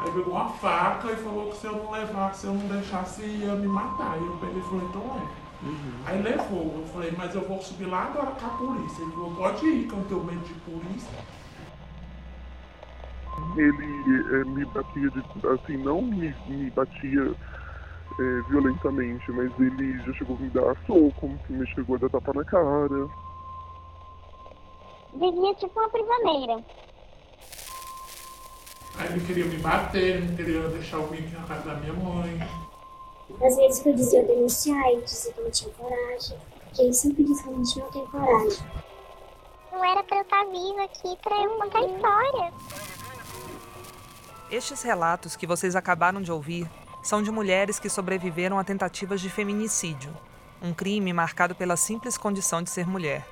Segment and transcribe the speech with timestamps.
[0.00, 3.22] Aí pegou uma faca e falou que se eu não levasse, se eu não deixasse,
[3.22, 4.18] ia me matar.
[4.18, 5.40] E eu peguei e falei, então leva.
[5.62, 5.92] Uhum.
[6.06, 9.02] Aí levou, eu falei, mas eu vou subir lá agora com a polícia.
[9.02, 11.18] Ele falou, pode ir, que eu não tenho medo de polícia.
[13.56, 17.34] Ele é, me batia, de, assim, não me, me batia
[18.18, 22.32] é, violentamente, mas ele já chegou a me dar soco, me chegou a dar tapa
[22.34, 23.08] na cara.
[25.12, 26.64] Vivia tipo uma prisioneira.
[28.98, 31.74] Aí ele queria me bater, ele não queria deixar eu vir aqui na casa da
[31.74, 32.40] minha mãe.
[33.42, 36.38] Às vezes que eu dizia eu denunciar, ele dizia que eu não tinha coragem.
[36.74, 38.66] Que ele sempre disse que a gente não tem coragem.
[39.72, 42.52] Não era pra eu estar viva aqui pra eu contar a história.
[44.50, 46.68] Estes relatos que vocês acabaram de ouvir
[47.02, 50.14] são de mulheres que sobreviveram a tentativas de feminicídio,
[50.60, 53.26] um crime marcado pela simples condição de ser mulher.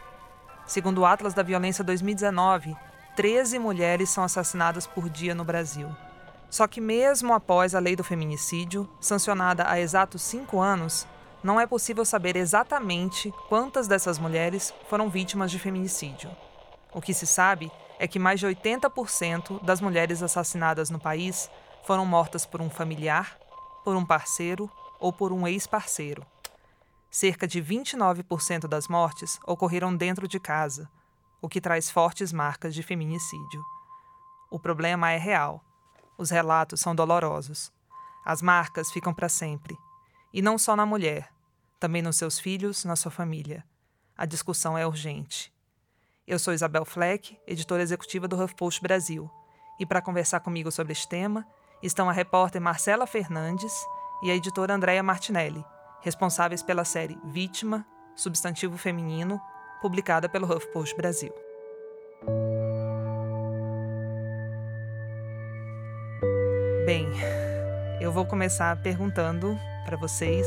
[0.67, 2.77] Segundo o Atlas da Violência 2019,
[3.19, 5.91] 13 mulheres são assassinadas por dia no Brasil.
[6.49, 11.05] Só que, mesmo após a lei do feminicídio, sancionada há exatos cinco anos,
[11.43, 16.31] não é possível saber exatamente quantas dessas mulheres foram vítimas de feminicídio.
[16.93, 21.51] O que se sabe é que mais de 80% das mulheres assassinadas no país
[21.85, 23.37] foram mortas por um familiar,
[23.85, 26.25] por um parceiro ou por um ex-parceiro.
[27.11, 30.89] Cerca de 29% das mortes ocorreram dentro de casa,
[31.41, 33.63] o que traz fortes marcas de feminicídio.
[34.51, 35.65] O problema é real
[36.19, 37.73] os relatos são dolorosos.
[38.25, 39.79] As marcas ficam para sempre.
[40.35, 41.33] E não só na mulher,
[41.79, 43.65] também nos seus filhos, na sua família.
[44.17, 45.55] A discussão é urgente.
[46.27, 49.31] Eu sou Isabel Fleck, editora executiva do HuffPost Brasil.
[49.79, 51.47] E para conversar comigo sobre este tema,
[51.81, 53.73] estão a repórter Marcela Fernandes
[54.25, 55.65] e a editora Andréa Martinelli,
[56.01, 59.41] responsáveis pela série Vítima, Substantivo Feminino,
[59.81, 61.33] publicada pelo HuffPost Brasil.
[66.85, 67.07] Bem,
[68.01, 70.47] eu vou começar perguntando para vocês,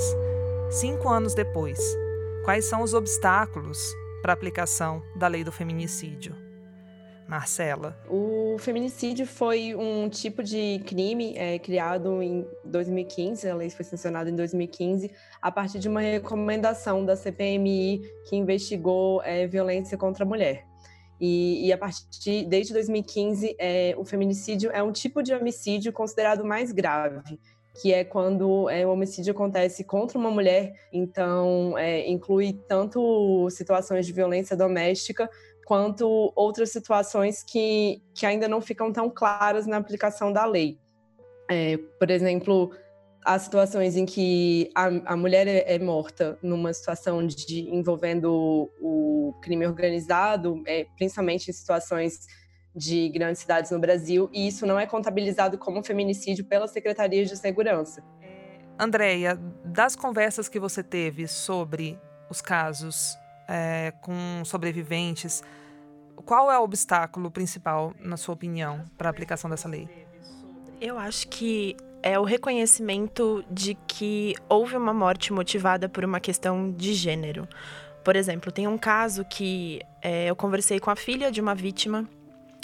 [0.70, 1.80] cinco anos depois,
[2.44, 6.51] quais são os obstáculos para a aplicação da lei do feminicídio?
[7.32, 7.98] Marcela.
[8.10, 14.30] O feminicídio foi um tipo de crime é, criado em 2015, a lei foi sancionada
[14.30, 15.10] em 2015,
[15.42, 20.66] a partir de uma recomendação da CPMI que investigou é, violência contra a mulher.
[21.22, 26.44] E, e, a partir desde 2015, é, o feminicídio é um tipo de homicídio considerado
[26.44, 27.40] mais grave,
[27.80, 30.74] que é quando é, o homicídio acontece contra uma mulher.
[30.92, 35.30] Então, é, inclui tanto situações de violência doméstica
[35.66, 40.78] quanto outras situações que, que ainda não ficam tão claras na aplicação da lei.
[41.50, 42.72] É, por exemplo,
[43.24, 49.34] há situações em que a, a mulher é, é, morta numa situação de envolvendo o
[49.42, 52.26] crime organizado, é, principalmente em situações
[52.76, 57.36] de grandes cidades no Brasil, e isso não é contabilizado como feminicídio pelas secretarias de
[57.36, 58.02] segurança.
[58.80, 59.36] Andréia,
[59.66, 63.18] das conversas que você teve sobre os casos
[63.48, 65.44] é, com sobreviventes,
[66.26, 69.90] qual é o obstáculo principal, na sua opinião, para a aplicação dessa lei?
[70.80, 76.72] Eu acho que é o reconhecimento de que houve uma morte motivada por uma questão
[76.72, 77.48] de gênero.
[78.04, 82.08] Por exemplo, tem um caso que é, eu conversei com a filha de uma vítima,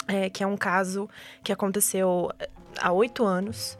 [0.08, 1.08] é, que é um caso
[1.44, 2.48] que aconteceu é,
[2.80, 3.78] há oito anos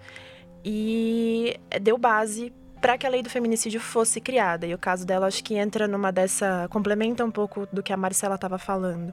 [0.64, 4.66] e deu base para que a lei do feminicídio fosse criada.
[4.66, 6.68] E o caso dela acho que entra numa dessa.
[6.70, 9.12] complementa um pouco do que a Marcela estava falando.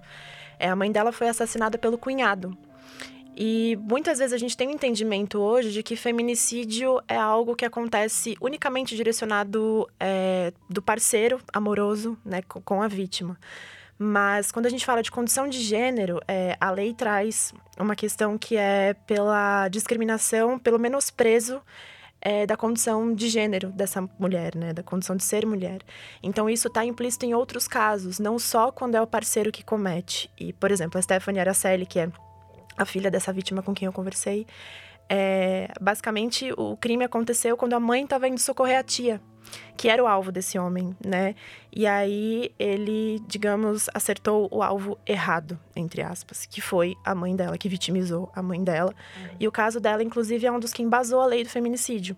[0.60, 2.58] É, a mãe dela foi assassinada pelo cunhado.
[3.38, 7.66] E muitas vezes a gente tem um entendimento hoje de que feminicídio é algo que
[7.66, 13.38] acontece unicamente direcionado é, do parceiro amoroso né, com a vítima.
[13.98, 18.38] Mas quando a gente fala de condição de gênero, é, a lei traz uma questão
[18.38, 21.62] que é pela discriminação, pelo menosprezo
[22.26, 24.74] é, da condição de gênero dessa mulher, né?
[24.74, 25.82] Da condição de ser mulher.
[26.24, 30.28] Então, isso está implícito em outros casos, não só quando é o parceiro que comete.
[30.36, 32.10] E, por exemplo, a Stephanie Araceli, que é
[32.76, 34.48] a filha dessa vítima com quem eu conversei,
[35.08, 39.22] é, basicamente o crime aconteceu quando a mãe estava indo socorrer a tia,
[39.78, 41.36] que era o alvo desse homem, né?
[41.72, 47.58] E aí ele, digamos, acertou o alvo errado, entre aspas, que foi a mãe dela,
[47.58, 48.94] que vitimizou a mãe dela.
[49.18, 49.30] Uhum.
[49.40, 52.16] E o caso dela, inclusive, é um dos que embasou a lei do feminicídio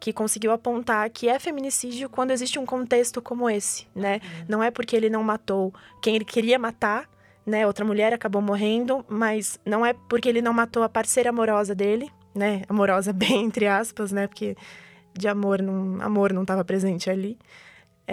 [0.00, 4.14] que conseguiu apontar que é feminicídio quando existe um contexto como esse, né?
[4.14, 4.44] Uhum.
[4.48, 7.06] Não é porque ele não matou quem ele queria matar,
[7.44, 7.66] né?
[7.66, 12.10] Outra mulher acabou morrendo, mas não é porque ele não matou a parceira amorosa dele,
[12.34, 12.62] né?
[12.66, 14.26] Amorosa bem entre aspas, né?
[14.26, 14.56] Porque
[15.14, 17.38] de amor não, amor não estava presente ali.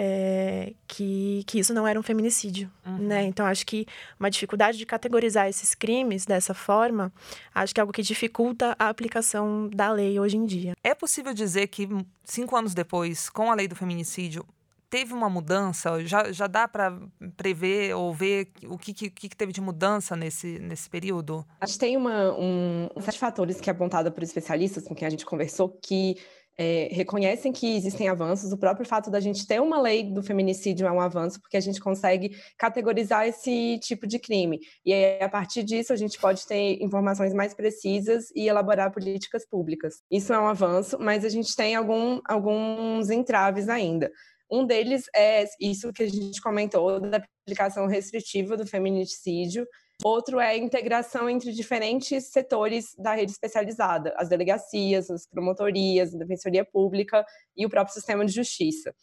[0.00, 2.98] é, que, que isso não era um feminicídio, uhum.
[2.98, 3.24] né?
[3.24, 3.84] Então, acho que
[4.18, 7.12] uma dificuldade de categorizar esses crimes dessa forma,
[7.52, 10.74] acho que é algo que dificulta a aplicação da lei hoje em dia.
[10.84, 11.88] É possível dizer que
[12.22, 14.46] cinco anos depois, com a lei do feminicídio,
[14.88, 16.04] teve uma mudança?
[16.04, 16.96] Já, já dá para
[17.36, 21.44] prever ou ver o que, que, que, teve de mudança nesse, nesse período?
[21.60, 24.94] Acho que tem uma, um, um set de fatores que é apontado por especialistas com
[24.94, 26.16] quem a gente conversou que
[26.58, 28.52] é, reconhecem que existem avanços.
[28.52, 31.60] O próprio fato da gente ter uma lei do feminicídio é um avanço, porque a
[31.60, 34.58] gente consegue categorizar esse tipo de crime.
[34.84, 39.46] E aí, a partir disso, a gente pode ter informações mais precisas e elaborar políticas
[39.46, 40.02] públicas.
[40.10, 44.10] Isso é um avanço, mas a gente tem algum, alguns entraves ainda.
[44.50, 49.66] Um deles é isso que a gente comentou, da aplicação restritiva do feminicídio,
[50.04, 56.18] Outro é a integração entre diferentes setores da rede especializada, as delegacias, as promotorias, a
[56.18, 58.94] defensoria pública e o próprio sistema de justiça.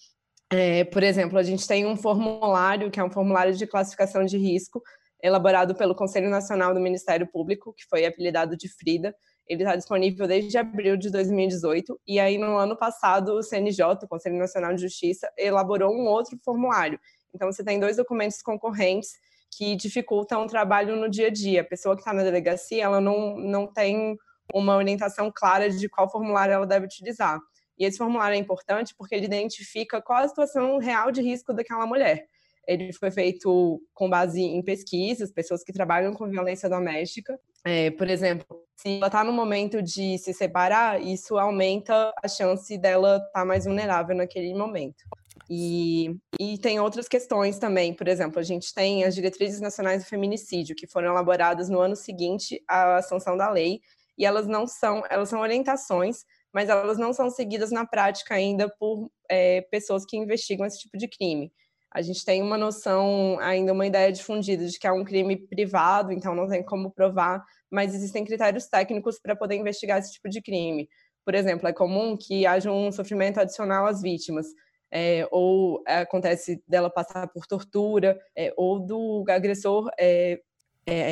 [0.49, 4.37] É, por exemplo, a gente tem um formulário, que é um formulário de classificação de
[4.37, 4.81] risco,
[5.21, 9.13] elaborado pelo Conselho Nacional do Ministério Público, que foi apelidado de FRIDA.
[9.47, 14.07] Ele está disponível desde abril de 2018, e aí no ano passado o CNJ, o
[14.07, 16.99] Conselho Nacional de Justiça, elaborou um outro formulário.
[17.33, 19.09] Então você tem dois documentos concorrentes
[19.57, 21.61] que dificultam o trabalho no dia a dia.
[21.61, 24.17] A pessoa que está na delegacia, ela não, não tem
[24.53, 27.39] uma orientação clara de qual formulário ela deve utilizar.
[27.77, 31.85] E esse formulário é importante porque ele identifica qual a situação real de risco daquela
[31.85, 32.27] mulher.
[32.67, 37.39] Ele foi feito com base em pesquisas, pessoas que trabalham com violência doméstica.
[37.63, 42.77] É, por exemplo, se ela está no momento de se separar, isso aumenta a chance
[42.77, 45.03] dela estar tá mais vulnerável naquele momento.
[45.49, 50.09] E, e tem outras questões também, por exemplo, a gente tem as diretrizes nacionais do
[50.09, 53.79] feminicídio, que foram elaboradas no ano seguinte à sanção da lei,
[54.17, 58.73] e elas não são, elas são orientações, mas elas não são seguidas na prática ainda
[58.79, 61.51] por é, pessoas que investigam esse tipo de crime.
[61.91, 66.11] A gente tem uma noção, ainda uma ideia difundida de que é um crime privado,
[66.11, 70.41] então não tem como provar, mas existem critérios técnicos para poder investigar esse tipo de
[70.41, 70.89] crime.
[71.23, 74.47] Por exemplo, é comum que haja um sofrimento adicional às vítimas,
[74.91, 80.39] é, ou acontece dela passar por tortura, é, ou do agressor é,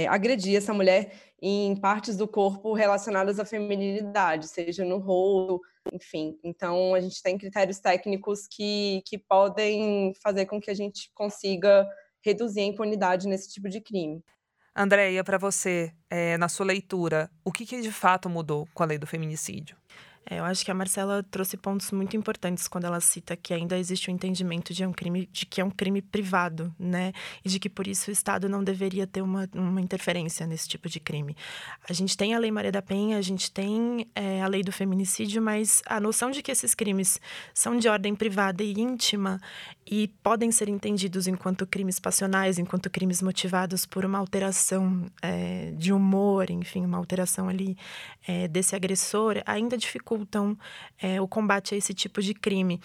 [0.07, 1.11] agredir essa mulher
[1.41, 5.59] em partes do corpo relacionadas à feminilidade, seja no rosto,
[5.91, 6.37] enfim.
[6.43, 11.87] Então, a gente tem critérios técnicos que, que podem fazer com que a gente consiga
[12.23, 14.23] reduzir a impunidade nesse tipo de crime.
[14.75, 15.91] Andréia, para você,
[16.39, 19.75] na sua leitura, o que, que de fato mudou com a lei do feminicídio?
[20.25, 23.77] É, eu acho que a Marcela trouxe pontos muito importantes quando ela cita que ainda
[23.77, 27.11] existe o um entendimento de, um crime, de que é um crime privado, né?
[27.43, 30.87] E de que por isso o Estado não deveria ter uma, uma interferência nesse tipo
[30.87, 31.35] de crime.
[31.87, 34.71] A gente tem a Lei Maria da Penha, a gente tem é, a lei do
[34.71, 37.19] feminicídio, mas a noção de que esses crimes
[37.53, 39.39] são de ordem privada e íntima
[39.85, 45.91] e podem ser entendidos enquanto crimes passionais, enquanto crimes motivados por uma alteração é, de
[45.91, 47.77] humor, enfim, uma alteração ali
[48.25, 49.77] é, desse agressor, ainda
[50.13, 50.57] dificultam
[51.01, 52.79] é, o combate a esse tipo de crime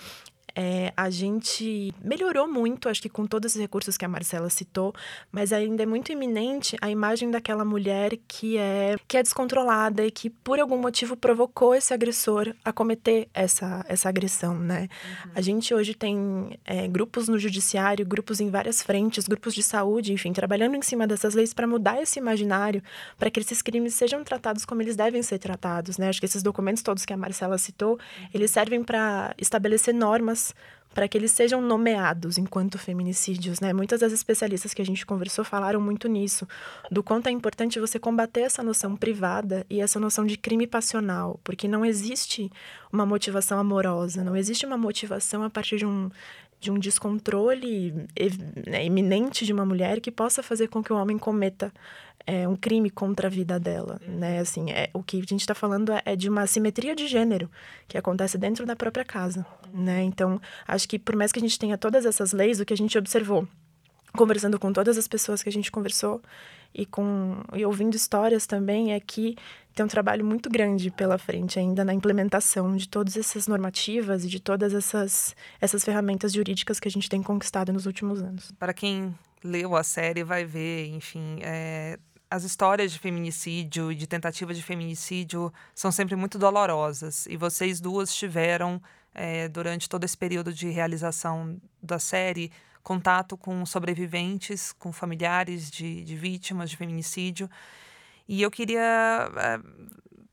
[0.60, 4.92] é, a gente melhorou muito, acho que com todos os recursos que a Marcela citou,
[5.30, 10.10] mas ainda é muito iminente a imagem daquela mulher que é, que é descontrolada e
[10.10, 14.88] que, por algum motivo, provocou esse agressor a cometer essa, essa agressão, né?
[15.26, 15.30] Uhum.
[15.36, 20.12] A gente hoje tem é, grupos no judiciário, grupos em várias frentes, grupos de saúde,
[20.12, 22.82] enfim, trabalhando em cima dessas leis para mudar esse imaginário,
[23.16, 26.08] para que esses crimes sejam tratados como eles devem ser tratados, né?
[26.08, 28.28] Acho que esses documentos todos que a Marcela citou, uhum.
[28.34, 30.47] eles servem para estabelecer normas
[30.94, 33.72] para que eles sejam nomeados enquanto feminicídios, né?
[33.72, 36.46] Muitas das especialistas que a gente conversou falaram muito nisso,
[36.90, 41.38] do quanto é importante você combater essa noção privada e essa noção de crime passional,
[41.44, 42.50] porque não existe
[42.92, 46.10] uma motivação amorosa, não existe uma motivação a partir de um
[46.60, 47.92] de um descontrole
[48.66, 51.72] né, iminente de uma mulher que possa fazer com que o homem cometa
[52.26, 54.40] é um crime contra a vida dela, né?
[54.40, 57.50] Assim, é, o que a gente está falando é, é, de uma simetria de gênero
[57.86, 60.02] que acontece dentro da própria casa, né?
[60.02, 62.76] Então, acho que por mais que a gente tenha todas essas leis, o que a
[62.76, 63.48] gente observou
[64.12, 66.20] conversando com todas as pessoas que a gente conversou
[66.74, 69.36] e com e ouvindo histórias também é que
[69.74, 74.28] tem um trabalho muito grande pela frente ainda na implementação de todas essas normativas e
[74.28, 78.52] de todas essas essas ferramentas jurídicas que a gente tem conquistado nos últimos anos.
[78.58, 81.98] Para quem leu a série vai ver, enfim, é,
[82.30, 87.26] as histórias de feminicídio e de tentativa de feminicídio são sempre muito dolorosas.
[87.26, 88.80] E vocês duas tiveram,
[89.14, 96.04] é, durante todo esse período de realização da série, contato com sobreviventes, com familiares de,
[96.04, 97.48] de vítimas de feminicídio.
[98.28, 99.58] E eu queria é,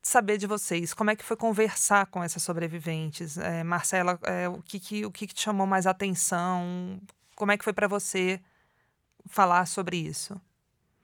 [0.02, 3.38] saber de vocês, como é que foi conversar com essas sobreviventes?
[3.38, 7.00] É, Marcela, é, o, que, que, o que, que te chamou mais atenção?
[7.36, 8.40] Como é que foi para você
[9.28, 10.40] falar sobre isso?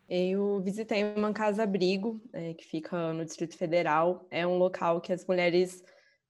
[0.08, 4.28] Eu visitei uma casa-abrigo é, que fica no Distrito Federal.
[4.30, 5.82] É um local que as mulheres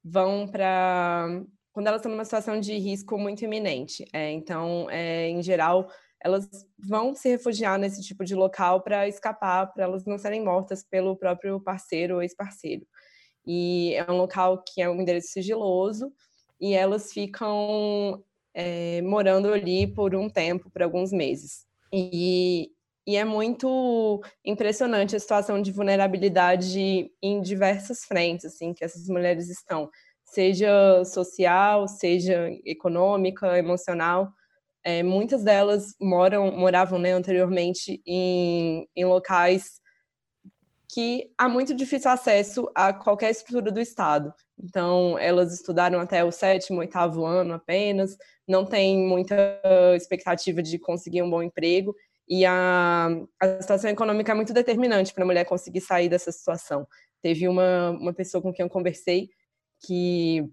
[0.04, 4.06] vão para quando elas estão numa situação de risco muito iminente.
[4.14, 5.88] É, então, é, em geral,
[6.24, 6.48] elas
[6.78, 11.16] vão se refugiar nesse tipo de local para escapar, para elas não serem mortas pelo
[11.16, 12.86] próprio parceiro ou ex-parceiro.
[13.46, 16.12] E é um local que é um endereço sigiloso
[16.60, 18.24] e elas ficam
[18.54, 21.66] é, morando ali por um tempo, por alguns meses.
[21.92, 22.70] E,
[23.08, 29.50] e é muito impressionante a situação de vulnerabilidade em diversas frentes, assim, que essas mulheres
[29.50, 29.90] estão,
[30.32, 34.32] seja social, seja econômica, emocional
[34.84, 39.80] é, muitas delas moram, moravam né, anteriormente em, em locais
[40.94, 44.34] que há muito difícil acesso a qualquer estrutura do Estado.
[44.62, 49.36] Então, elas estudaram até o sétimo, oitavo ano apenas, não tem muita
[49.96, 51.96] expectativa de conseguir um bom emprego,
[52.28, 53.08] e a,
[53.42, 56.86] a situação econômica é muito determinante para a mulher conseguir sair dessa situação.
[57.22, 59.30] Teve uma, uma pessoa com quem eu conversei
[59.86, 60.50] que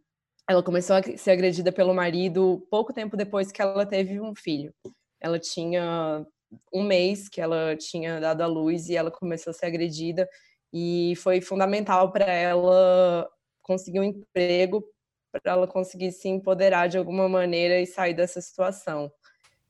[0.49, 4.73] ela começou a ser agredida pelo marido pouco tempo depois que ela teve um filho.
[5.20, 6.26] Ela tinha
[6.73, 10.28] um mês que ela tinha dado à luz e ela começou a ser agredida
[10.73, 13.28] e foi fundamental para ela
[13.62, 14.82] conseguir um emprego
[15.30, 19.12] para ela conseguir se empoderar de alguma maneira e sair dessa situação.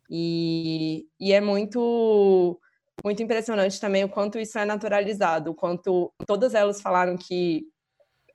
[0.08, 2.60] E, e é muito
[3.04, 7.64] muito impressionante também o quanto isso é naturalizado, o quanto todas elas falaram que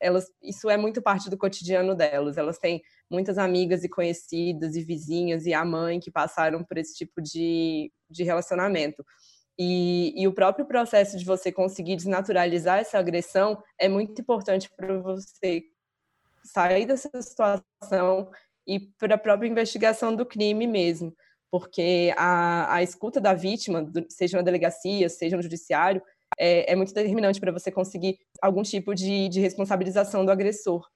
[0.04, 2.38] elas, isso é muito parte do cotidiano delas.
[2.38, 6.94] Elas têm muitas amigas e conhecidas e vizinhas e a mãe que passaram por esse
[6.96, 9.04] tipo de, de relacionamento.
[9.58, 15.00] E, e o próprio processo de você conseguir desnaturalizar essa agressão é muito importante para
[15.00, 15.64] você
[16.44, 18.30] sair dessa situação
[18.68, 21.16] e para a própria investigação do crime mesmo,
[21.52, 26.02] porque a, a escuta da vítima, seja na delegacia, seja no judiciário,
[26.38, 30.88] é, é muito determinante para você conseguir algum tipo de, de responsabilização do agressor.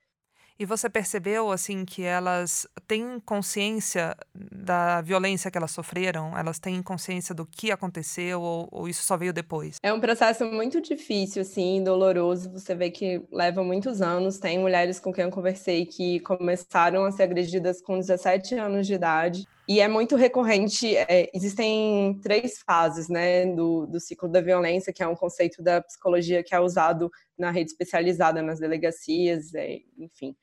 [0.60, 6.36] E você percebeu, assim, que elas têm consciência da violência que elas sofreram?
[6.36, 9.75] Elas têm consciência do que aconteceu ou, ou, isso só veio depois?
[9.84, 12.50] É um processo muito difícil, assim, doloroso.
[12.51, 14.39] Você vê que leva muitos anos.
[14.39, 18.96] Tem mulheres com quem eu conversei que começaram a ser agredidas com 17 anos de
[18.96, 19.48] idade.
[19.67, 25.03] E é muito recorrente, é, existem três fases né, do, do ciclo da violência, que
[25.03, 30.36] é um conceito da psicologia que é usado na rede especializada, nas delegacias, é, enfim,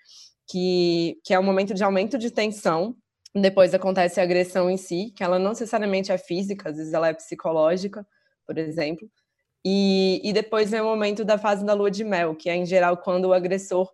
[0.47, 2.95] que, que é um momento de aumento de tensão,
[3.35, 7.09] depois acontece a agressão em si, que ela não necessariamente é física, às vezes ela
[7.09, 8.07] é psicológica,
[8.47, 9.11] por exemplo,
[9.65, 12.67] e, e depois vem o momento da fase da lua de mel, que é, em
[12.67, 13.91] geral, quando o agressor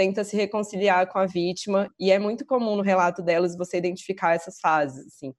[0.00, 4.34] tenta se reconciliar com a vítima, e é muito comum no relato delas você identificar
[4.34, 5.34] essas fases, assim.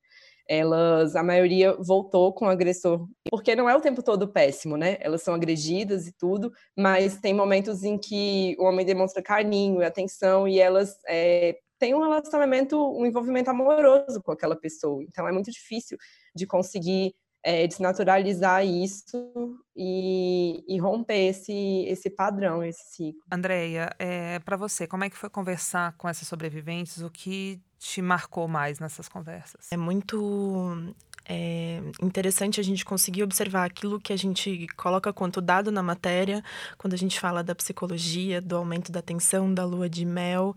[0.48, 4.98] Elas, a maioria voltou com o agressor, porque não é o tempo todo péssimo, né?
[5.00, 9.86] Elas são agredidas e tudo, mas tem momentos em que o homem demonstra carinho e
[9.86, 15.04] atenção e elas é, têm um relacionamento, um envolvimento amoroso com aquela pessoa.
[15.04, 15.98] Então é muito difícil
[16.36, 23.22] de conseguir é, desnaturalizar isso e, e, romper esse, esse padrão, esse ciclo.
[23.32, 27.02] Andréia, é, para você, como é que foi conversar com essas sobreviventes?
[27.02, 29.68] O que te marcou mais nessas conversas?
[29.72, 30.94] É muito
[31.26, 36.44] é interessante a gente conseguir observar aquilo que a gente coloca quanto dado na matéria,
[36.78, 40.56] quando a gente fala da psicologia, do aumento da tensão, da lua de mel,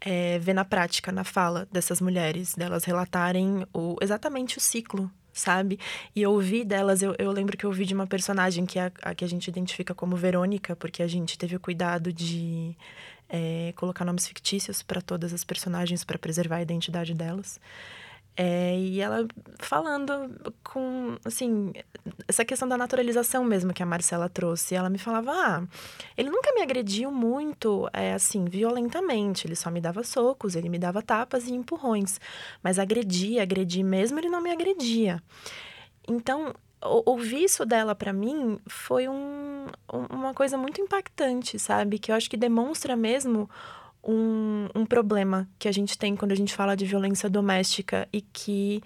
[0.00, 5.78] é, ver na prática, na fala dessas mulheres, delas relatarem o, exatamente o ciclo sabe?
[6.14, 8.86] E eu ouvi delas, eu, eu lembro que eu ouvi de uma personagem que é
[8.86, 12.74] a, a que a gente identifica como Verônica, porque a gente teve o cuidado de
[13.28, 17.60] é, colocar nomes fictícios para todas as personagens para preservar a identidade delas.
[18.36, 19.26] É, e ela
[19.58, 20.30] falando
[20.62, 21.72] com, assim,
[22.28, 24.74] essa questão da naturalização mesmo que a Marcela trouxe.
[24.74, 25.62] Ela me falava, ah,
[26.16, 29.46] ele nunca me agrediu muito, é, assim, violentamente.
[29.46, 32.20] Ele só me dava socos, ele me dava tapas e empurrões.
[32.62, 35.22] Mas agredir, agredir mesmo, ele não me agredia.
[36.06, 39.66] Então, ouvir isso dela para mim foi um,
[40.10, 41.98] uma coisa muito impactante, sabe?
[41.98, 43.48] Que eu acho que demonstra mesmo
[44.06, 48.20] um, um problema que a gente tem quando a gente fala de violência doméstica e
[48.20, 48.80] que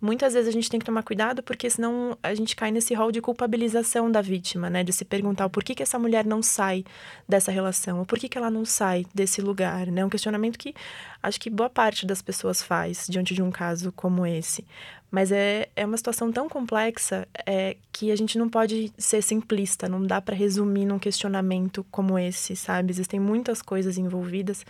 [0.00, 3.12] muitas vezes a gente tem que tomar cuidado porque senão a gente cai nesse rol
[3.12, 4.82] de culpabilização da vítima, né?
[4.82, 6.84] De se perguntar por que, que essa mulher não sai
[7.28, 10.04] dessa relação, ou por que, que ela não sai desse lugar, né?
[10.04, 10.74] Um questionamento que
[11.22, 14.66] acho que boa parte das pessoas faz diante de um caso como esse.
[15.14, 19.88] Mas é, é uma situação tão complexa é, que a gente não pode ser simplista,
[19.88, 22.90] não dá para resumir num questionamento como esse, sabe?
[22.90, 24.66] Existem muitas coisas envolvidas.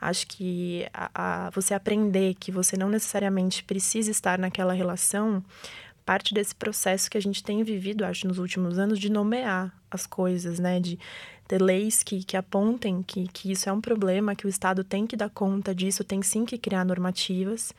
[0.00, 1.10] Acho que a,
[1.46, 5.40] a, você aprender que você não necessariamente precisa estar naquela relação
[6.04, 10.04] parte desse processo que a gente tem vivido, acho, nos últimos anos, de nomear as
[10.04, 10.80] coisas, né?
[10.80, 10.98] De
[11.46, 15.06] ter leis que, que apontem que, que isso é um problema, que o Estado tem
[15.06, 17.72] que dar conta disso, tem sim que criar normativas,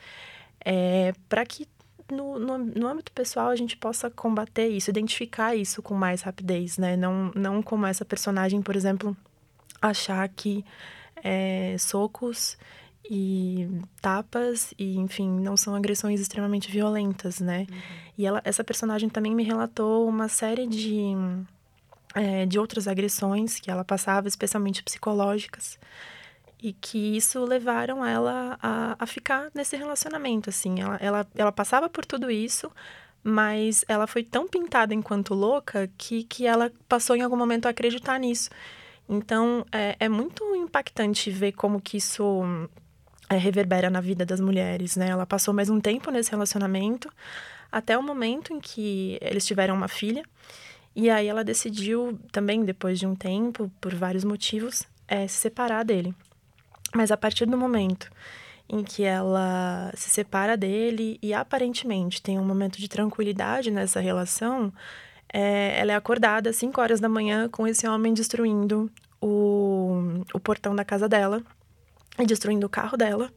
[0.63, 1.67] é, para que
[2.11, 6.77] no, no, no, âmbito pessoal a gente possa combater isso, identificar isso com mais rapidez,
[6.77, 6.95] né?
[6.95, 9.15] Não, não como essa personagem, por exemplo,
[9.81, 10.63] achar que
[11.23, 12.57] é, socos
[13.09, 13.67] e
[14.01, 17.77] tapas e enfim não são agressões extremamente violentas né uhum.
[18.17, 21.13] e ela essa personagem também me relatou uma série de
[22.13, 25.79] é, de outras agressões que ela passava especialmente psicológicas
[26.61, 31.89] e que isso levaram ela a, a ficar nesse relacionamento assim ela, ela ela passava
[31.89, 32.71] por tudo isso
[33.23, 37.69] mas ela foi tão pintada enquanto louca que, que ela passou em algum momento a
[37.69, 38.49] acreditar nisso
[39.09, 42.43] então, é, é muito impactante ver como que isso
[43.29, 45.09] é, reverbera na vida das mulheres, né?
[45.09, 47.09] Ela passou mais um tempo nesse relacionamento,
[47.71, 50.23] até o momento em que eles tiveram uma filha.
[50.95, 55.83] E aí ela decidiu, também depois de um tempo, por vários motivos, é, se separar
[55.85, 56.13] dele.
[56.95, 58.09] Mas a partir do momento
[58.69, 64.73] em que ela se separa dele e aparentemente tem um momento de tranquilidade nessa relação,
[65.31, 68.91] é, ela é acordada às 5 horas da manhã com esse homem destruindo
[69.21, 71.41] o, o portão da casa dela
[72.19, 73.31] e destruindo o carro dela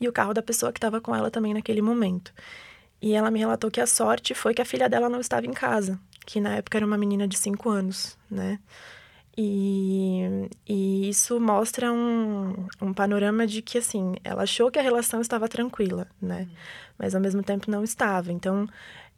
[0.00, 2.32] e o carro da pessoa que estava com ela também naquele momento.
[3.00, 5.52] E ela me relatou que a sorte foi que a filha dela não estava em
[5.52, 8.58] casa, que na época era uma menina de 5 anos, né?
[9.36, 15.20] E, e isso mostra um, um panorama de que, assim, ela achou que a relação
[15.20, 16.48] estava tranquila, né?
[16.98, 18.30] Mas ao mesmo tempo não estava.
[18.30, 18.68] Então,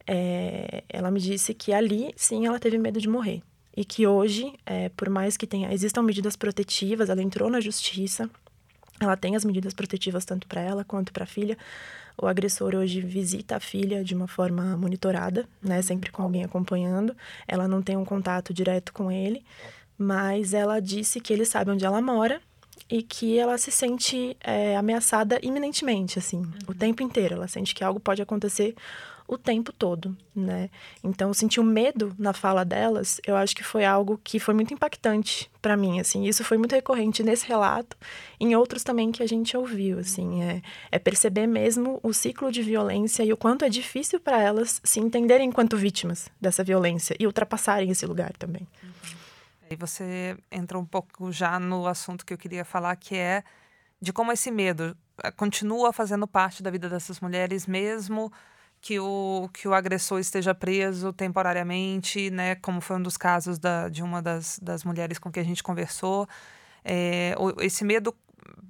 [0.07, 3.43] é, ela me disse que ali, sim, ela teve medo de morrer.
[3.77, 8.31] E que hoje, é, por mais que tenha, existam medidas protetivas, ela entrou na justiça,
[9.01, 11.59] ela tem as medidas protetivas tanto para ela quanto para a filha.
[12.17, 17.17] O agressor hoje visita a filha de uma forma monitorada, né, sempre com alguém acompanhando.
[17.49, 19.45] Ela não tem um contato direto com ele,
[19.99, 22.41] mas ela disse que ele sabe onde ela mora
[22.91, 26.53] e que ela se sente é, ameaçada iminentemente, assim, uhum.
[26.69, 27.35] o tempo inteiro.
[27.35, 28.75] Ela sente que algo pode acontecer
[29.27, 30.69] o tempo todo, né?
[31.03, 34.75] Então, sentir o medo na fala delas, eu acho que foi algo que foi muito
[34.75, 36.27] impactante para mim, assim.
[36.27, 37.97] Isso foi muito recorrente nesse relato,
[38.39, 42.63] em outros também que a gente ouviu, assim, é, é perceber mesmo o ciclo de
[42.63, 47.27] violência e o quanto é difícil para elas se entenderem enquanto vítimas dessa violência e
[47.27, 48.69] ultrapassarem esse lugar também.
[49.75, 53.45] E você entra um pouco já no assunto que eu queria falar, que é
[54.01, 58.33] de como esse medo eh, continua fazendo parte da vida dessas mulheres mesmo
[58.81, 62.55] que o, que o agressor esteja preso temporariamente, né?
[62.57, 65.63] Como foi um dos casos da, de uma das, das mulheres com que a gente
[65.63, 66.29] conversou.
[66.85, 68.15] É, esse medo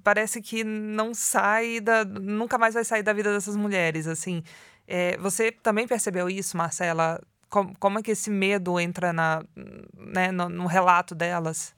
[0.03, 4.41] parece que não sai da, nunca mais vai sair da vida dessas mulheres, assim.
[4.87, 7.21] É, você também percebeu isso, Marcela?
[7.55, 9.41] Como, como é que esse medo entra na,
[9.95, 11.73] né, no, no relato delas?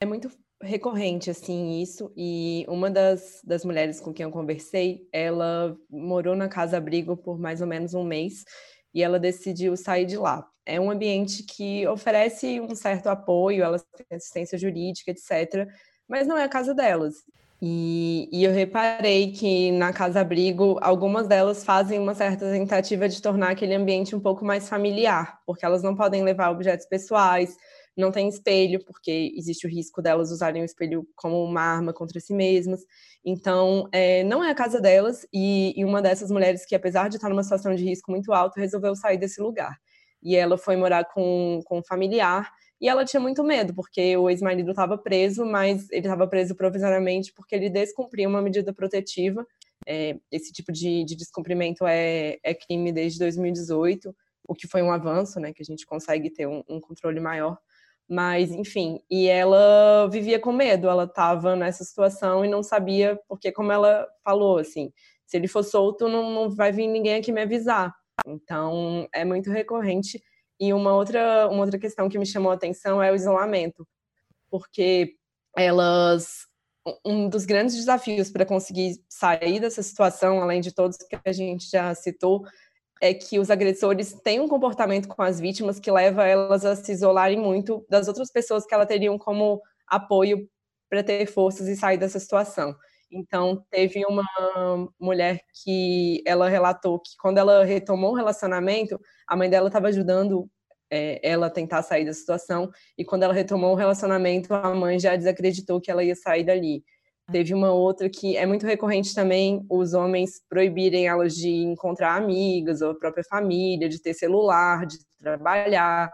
[0.00, 0.30] É muito
[0.62, 2.10] recorrente, assim, isso.
[2.16, 7.38] E uma das, das mulheres com quem eu conversei, ela morou na Casa Abrigo por
[7.38, 8.46] mais ou menos um mês
[8.94, 10.48] e ela decidiu sair de lá.
[10.64, 15.68] É um ambiente que oferece um certo apoio, elas têm assistência jurídica, etc.,
[16.08, 17.16] mas não é a casa delas.
[17.62, 23.22] E, e, eu reparei que na Casa Abrigo, algumas delas fazem uma certa tentativa de
[23.22, 27.56] tornar aquele ambiente um pouco mais familiar, porque elas não podem levar objetos pessoais,
[27.96, 32.18] não tem espelho, porque existe o risco delas usarem o espelho como uma arma contra
[32.20, 32.80] si mesmas.
[33.24, 37.16] Então, é, não é a casa delas, e, e, uma dessas mulheres que, apesar de
[37.16, 39.78] estar numa situação de risco muito alto, resolveu sair desse lugar.
[40.22, 44.28] E ela foi morar com, com um familiar, e ela tinha muito medo, porque o
[44.28, 49.46] ex-marido estava preso, mas ele estava preso provisoriamente porque ele descumpriu uma medida protetiva.
[49.86, 54.14] É, esse tipo de, de descumprimento é, é crime desde 2018,
[54.48, 57.58] o que foi um avanço, né, que a gente consegue ter um, um controle maior
[58.08, 63.50] mas, enfim, e ela vivia com medo, ela estava nessa situação e não sabia, porque,
[63.50, 64.92] como ela falou, assim,
[65.26, 67.94] se ele for solto, não, não vai vir ninguém aqui me avisar.
[68.26, 70.22] Então, é muito recorrente.
[70.60, 73.86] E uma outra, uma outra questão que me chamou a atenção é o isolamento,
[74.50, 75.14] porque
[75.56, 76.46] elas.
[77.04, 81.70] Um dos grandes desafios para conseguir sair dessa situação, além de todos que a gente
[81.70, 82.44] já citou,
[83.00, 86.92] é que os agressores têm um comportamento com as vítimas que leva elas a se
[86.92, 90.48] isolarem muito das outras pessoas que elas teriam como apoio
[90.90, 92.76] para ter forças e sair dessa situação.
[93.14, 94.24] Então, teve uma
[94.98, 100.50] mulher que ela relatou que quando ela retomou o relacionamento, a mãe dela estava ajudando
[100.90, 105.14] é, ela tentar sair da situação, e quando ela retomou o relacionamento, a mãe já
[105.14, 106.82] desacreditou que ela ia sair dali.
[107.30, 112.82] Teve uma outra que é muito recorrente também, os homens proibirem elas de encontrar amigas
[112.82, 116.10] ou a própria família, de ter celular, de trabalhar.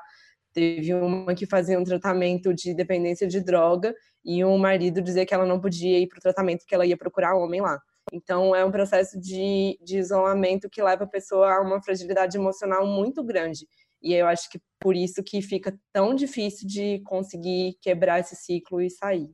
[0.53, 5.35] Teve uma que fazia um tratamento de dependência de droga e um marido dizer que
[5.35, 7.81] ela não podia ir para o tratamento porque ela ia procurar homem lá.
[8.13, 12.87] Então, é um processo de, de isolamento que leva a pessoa a uma fragilidade emocional
[12.87, 13.67] muito grande.
[14.03, 18.81] E eu acho que por isso que fica tão difícil de conseguir quebrar esse ciclo
[18.81, 19.31] e sair.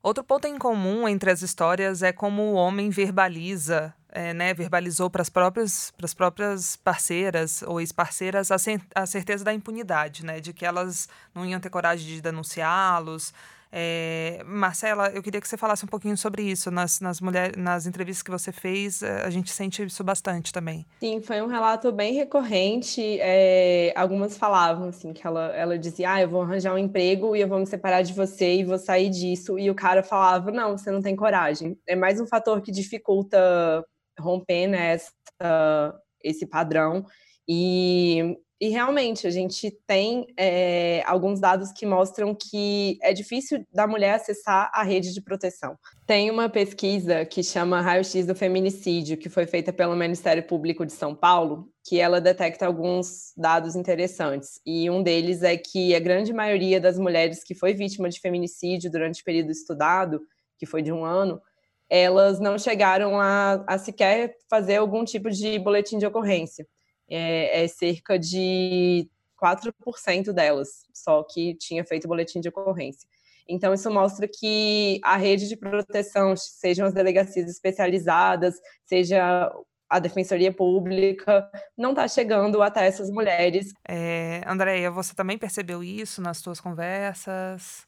[0.00, 5.10] Outro ponto em comum entre as histórias é como o homem verbaliza, é, né, verbalizou
[5.10, 8.56] para as próprias, as próprias parceiras ou ex-parceiras a,
[8.94, 13.34] a certeza da impunidade, né, de que elas não iam ter coragem de denunciá-los,
[13.70, 16.70] é, Marcela, eu queria que você falasse um pouquinho sobre isso.
[16.70, 20.86] Nas, nas, mulher, nas entrevistas que você fez, é, a gente sente isso bastante também.
[21.00, 23.18] Sim, foi um relato bem recorrente.
[23.20, 27.40] É, algumas falavam assim, que ela, ela dizia, ah, eu vou arranjar um emprego e
[27.40, 29.58] eu vou me separar de você e vou sair disso.
[29.58, 31.78] E o cara falava, não, você não tem coragem.
[31.86, 33.84] É mais um fator que dificulta
[34.18, 37.04] romper né, essa, esse padrão.
[37.46, 43.86] E e realmente, a gente tem é, alguns dados que mostram que é difícil da
[43.86, 45.78] mulher acessar a rede de proteção.
[46.04, 50.92] Tem uma pesquisa que chama Raio-X do Feminicídio, que foi feita pelo Ministério Público de
[50.92, 54.60] São Paulo, que ela detecta alguns dados interessantes.
[54.66, 58.90] E um deles é que a grande maioria das mulheres que foi vítima de feminicídio
[58.90, 60.20] durante o período estudado,
[60.58, 61.40] que foi de um ano,
[61.88, 66.66] elas não chegaram a, a sequer fazer algum tipo de boletim de ocorrência
[67.08, 69.08] é, é cerca de
[69.40, 73.08] 4% delas só que tinha feito boletim de ocorrência.
[73.48, 79.50] Então, isso mostra que a rede de proteção, sejam as delegacias especializadas, seja
[79.88, 83.72] a Defensoria Pública, não está chegando até essas mulheres.
[83.88, 87.86] É, Andréia, você também percebeu isso nas suas conversas?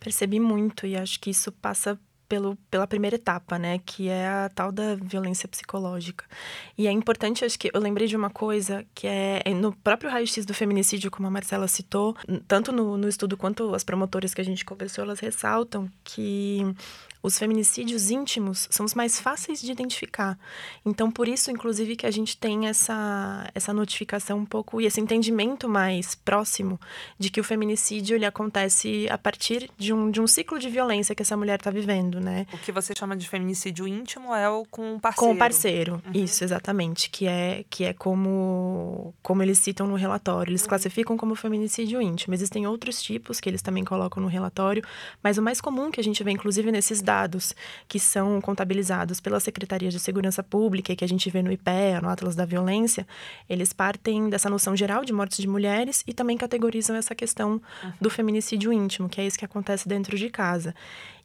[0.00, 1.96] Percebi muito e acho que isso passa
[2.34, 3.80] pelo, pela primeira etapa, né?
[3.86, 6.24] Que é a tal da violência psicológica.
[6.76, 10.10] E é importante, acho que eu lembrei de uma coisa que é, é no próprio
[10.10, 12.16] raio-x do feminicídio, como a Marcela citou,
[12.48, 16.74] tanto no, no estudo quanto as promotoras que a gente conversou, elas ressaltam que
[17.24, 20.38] os feminicídios íntimos são os mais fáceis de identificar.
[20.84, 25.00] Então, por isso, inclusive, que a gente tem essa, essa notificação um pouco e esse
[25.00, 26.78] entendimento mais próximo
[27.18, 31.14] de que o feminicídio ele acontece a partir de um, de um ciclo de violência
[31.14, 32.46] que essa mulher está vivendo, né?
[32.52, 35.30] O que você chama de feminicídio íntimo é o com o parceiro.
[35.30, 36.12] Com o parceiro, uhum.
[36.12, 37.10] isso, exatamente.
[37.10, 40.50] Que é, que é como, como eles citam no relatório.
[40.50, 40.68] Eles uhum.
[40.68, 42.34] classificam como feminicídio íntimo.
[42.34, 44.82] Existem outros tipos que eles também colocam no relatório,
[45.22, 47.54] mas o mais comum que a gente vê, inclusive, nesses dados
[47.86, 52.00] que são contabilizados pela Secretaria de Segurança Pública e que a gente vê no IPEA,
[52.00, 53.06] no Atlas da Violência,
[53.48, 57.92] eles partem dessa noção geral de mortes de mulheres e também categorizam essa questão uhum.
[58.00, 60.74] do feminicídio íntimo, que é isso que acontece dentro de casa.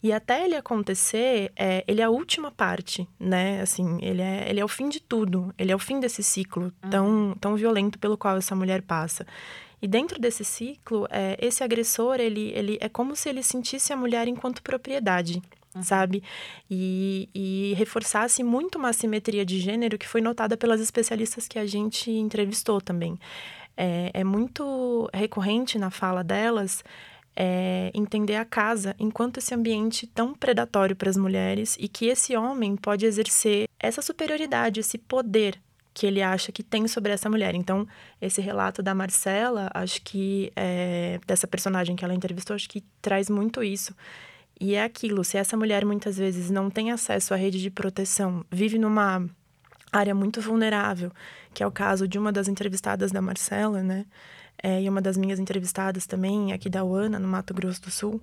[0.02, 3.62] E até ele acontecer, é, ele é a última parte, né?
[3.62, 5.54] Assim, ele é, ele é o fim de tudo.
[5.58, 6.90] Ele é o fim desse ciclo uhum.
[6.90, 9.28] tão, tão violento pelo qual essa mulher passa.
[9.82, 13.98] E dentro desse ciclo, é, esse agressor, ele, ele é como se ele sentisse a
[13.98, 15.42] mulher enquanto propriedade
[15.76, 15.84] uhum.
[15.84, 16.24] sabe?
[16.70, 21.66] E, e reforçasse muito uma simetria de gênero que foi notada pelas especialistas que a
[21.66, 23.20] gente entrevistou também.
[23.76, 26.84] É, é muito recorrente na fala delas
[27.42, 32.36] é, entender a casa enquanto esse ambiente tão predatório para as mulheres e que esse
[32.36, 35.58] homem pode exercer essa superioridade, esse poder
[35.94, 37.56] que ele acha que tem sobre essa mulher.
[37.56, 37.88] Então,
[38.22, 43.30] esse relato da Marcela, acho que é, dessa personagem que ela entrevistou, acho que traz
[43.30, 43.96] muito isso.
[44.60, 48.46] E é aquilo, se essa mulher muitas vezes não tem acesso à rede de proteção,
[48.52, 49.26] vive numa
[49.92, 51.12] área muito vulnerável,
[51.54, 54.06] que é o caso de uma das entrevistadas da Marcela, né?
[54.62, 58.22] É, e uma das minhas entrevistadas também, aqui da UANA, no Mato Grosso do Sul,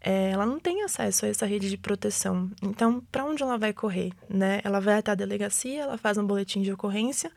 [0.00, 2.50] é, ela não tem acesso a essa rede de proteção.
[2.62, 4.60] Então, para onde ela vai correr, né?
[4.64, 7.30] Ela vai até a delegacia, ela faz um boletim de ocorrência,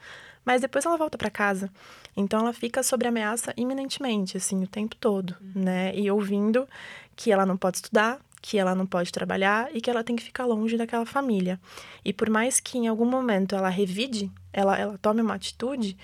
[0.46, 1.70] mas depois ela volta para casa.
[2.16, 5.64] Então, ela fica sob ameaça iminentemente, assim, o tempo todo, uhum.
[5.64, 5.96] né?
[5.96, 6.68] E ouvindo
[7.16, 10.24] que ela não pode estudar, que ela não pode trabalhar e que ela tem que
[10.24, 11.60] ficar longe daquela família.
[12.04, 15.98] E por mais que em algum momento ela revide, ela, ela tome uma atitude,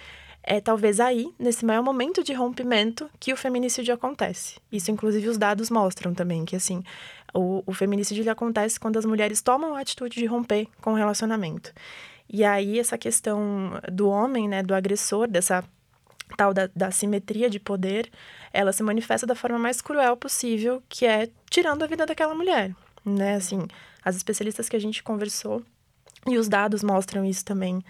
[0.44, 4.60] é talvez aí, nesse maior momento de rompimento, que o feminicídio acontece.
[4.72, 6.84] Isso, inclusive, os dados mostram também, que assim,
[7.34, 10.96] o, o feminicídio ele acontece quando as mulheres tomam a atitude de romper com o
[10.96, 11.74] relacionamento.
[12.28, 15.64] E aí essa questão do homem, né, do agressor, dessa
[16.38, 18.10] tal da, da simetria de poder,
[18.54, 22.76] ela se manifesta da forma mais cruel possível, que é tirando a vida daquela mulher,
[23.04, 23.36] né?
[23.36, 23.68] Assim,
[24.04, 25.64] as especialistas que a gente conversou
[26.28, 27.84] e os dados mostram isso também,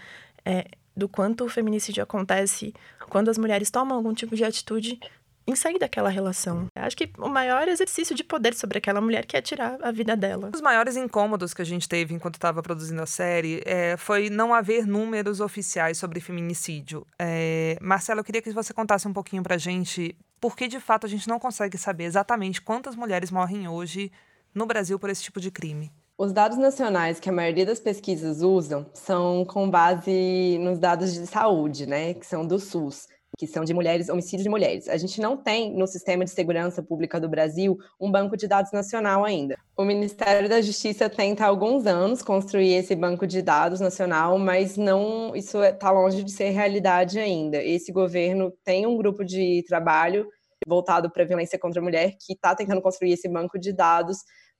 [0.46, 0.66] é,
[1.00, 2.74] do quanto o feminicídio acontece
[3.10, 5.00] quando as mulheres tomam algum tipo de atitude
[5.48, 6.68] em sair daquela relação.
[6.76, 10.16] Acho que o maior exercício de poder sobre aquela mulher que é tirar a vida
[10.16, 10.52] dela.
[10.54, 14.54] Os maiores incômodos que a gente teve enquanto estava produzindo a série é, foi não
[14.54, 17.06] haver números oficiais sobre feminicídio.
[17.18, 21.08] É, Marcela, eu queria que você contasse um pouquinho pra gente por que de fato
[21.08, 24.12] a gente não consegue saber exatamente quantas mulheres morrem hoje
[24.54, 25.92] no Brasil por esse tipo de crime.
[26.20, 31.26] Os dados nacionais que a maioria das pesquisas usam são com base nos dados de
[31.26, 34.90] saúde, né, que são do SUS que são de mulheres, homicídios de mulheres.
[34.90, 38.74] A gente não tem no sistema de segurança pública do Brasil um banco de dados
[38.74, 39.56] nacional ainda.
[39.78, 44.76] O Ministério da Justiça tenta há alguns anos construir esse banco de dados nacional, mas
[44.76, 47.64] não isso está é, longe de ser realidade ainda.
[47.64, 50.28] Esse governo tem um grupo de trabalho
[50.68, 54.18] voltado para a violência contra a mulher que está tentando construir esse banco de dados,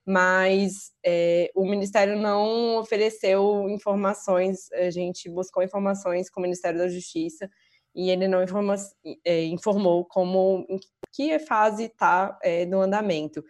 [0.10, 4.72] mas é, o Ministério não ofereceu informações.
[4.72, 7.48] A gente buscou informações com o Ministério da Justiça
[7.94, 8.74] e ele não informa,
[9.24, 10.80] é, informou como em
[11.14, 13.44] que fase está é, no andamento.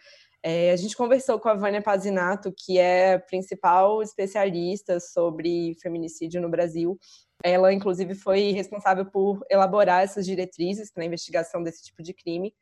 [0.44, 6.42] É, a gente conversou com a Vânia Pazinato, que é a principal especialista sobre feminicídio
[6.42, 7.00] no Brasil.
[7.42, 12.54] Ela, inclusive, foi responsável por elaborar essas diretrizes para a investigação desse tipo de crime.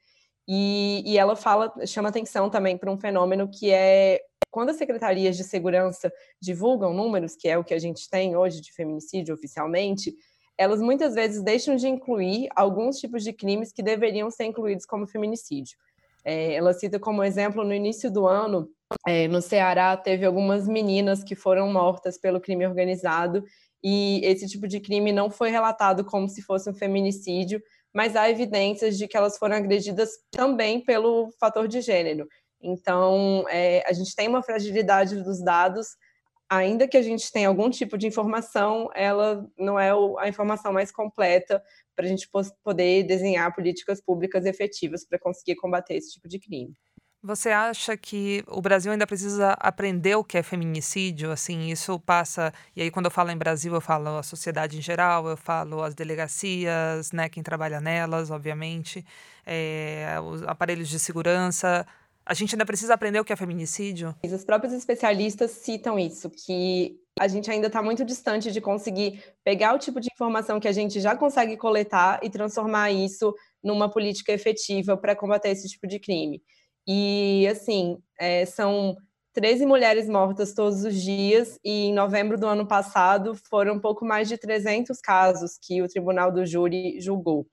[0.47, 5.35] E, e ela fala, chama atenção também para um fenômeno que é quando as secretarias
[5.35, 10.15] de segurança divulgam números, que é o que a gente tem hoje de feminicídio oficialmente,
[10.57, 15.05] elas muitas vezes deixam de incluir alguns tipos de crimes que deveriam ser incluídos como
[15.05, 15.77] feminicídio.
[16.25, 18.67] É, ela cita como exemplo, no início do ano,
[19.05, 23.43] é, no Ceará, teve algumas meninas que foram mortas pelo crime organizado,
[23.83, 27.61] e esse tipo de crime não foi relatado como se fosse um feminicídio,
[27.93, 32.27] mas há evidências de que elas foram agredidas também pelo fator de gênero.
[32.61, 35.87] Então, é, a gente tem uma fragilidade dos dados,
[36.49, 40.91] ainda que a gente tenha algum tipo de informação, ela não é a informação mais
[40.91, 41.61] completa
[41.95, 42.29] para a gente
[42.63, 46.73] poder desenhar políticas públicas efetivas para conseguir combater esse tipo de crime.
[47.23, 51.31] Você acha que o Brasil ainda precisa aprender o que é feminicídio?
[51.31, 52.53] Assim, isso passa.
[52.75, 55.81] E aí, quando eu falo em Brasil, eu falo a sociedade em geral, eu falo
[55.81, 59.03] as delegacias, né, quem trabalha nelas, obviamente,
[59.45, 61.85] é, os aparelhos de segurança.
[62.23, 64.13] A gente ainda precisa aprender o que é feminicídio?
[64.23, 69.73] Os próprios especialistas citam isso, que a gente ainda está muito distante de conseguir pegar
[69.73, 74.31] o tipo de informação que a gente já consegue coletar e transformar isso numa política
[74.31, 76.43] efetiva para combater esse tipo de crime.
[76.87, 78.95] E, assim, é, são
[79.33, 84.05] 13 mulheres mortas todos os dias, e em novembro do ano passado foram um pouco
[84.05, 87.45] mais de 300 casos que o Tribunal do Júri julgou.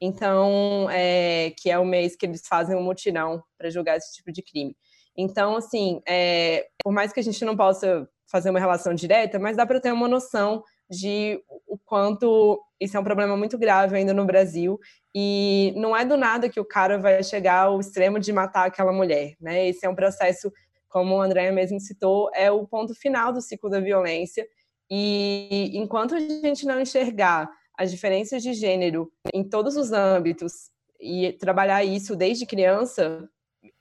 [0.00, 4.30] Então, é, que é o mês que eles fazem um mutirão para julgar esse tipo
[4.30, 4.76] de crime.
[5.16, 9.56] Então, assim, é, por mais que a gente não possa fazer uma relação direta, mas
[9.56, 14.12] dá para ter uma noção de o quanto isso é um problema muito grave ainda
[14.12, 14.78] no Brasil
[15.14, 18.92] e não é do nada que o cara vai chegar ao extremo de matar aquela
[18.92, 19.68] mulher, né?
[19.68, 20.52] Esse é um processo,
[20.88, 24.46] como a Andrea mesmo citou, é o ponto final do ciclo da violência
[24.90, 30.70] e enquanto a gente não enxergar as diferenças de gênero em todos os âmbitos
[31.00, 33.28] e trabalhar isso desde criança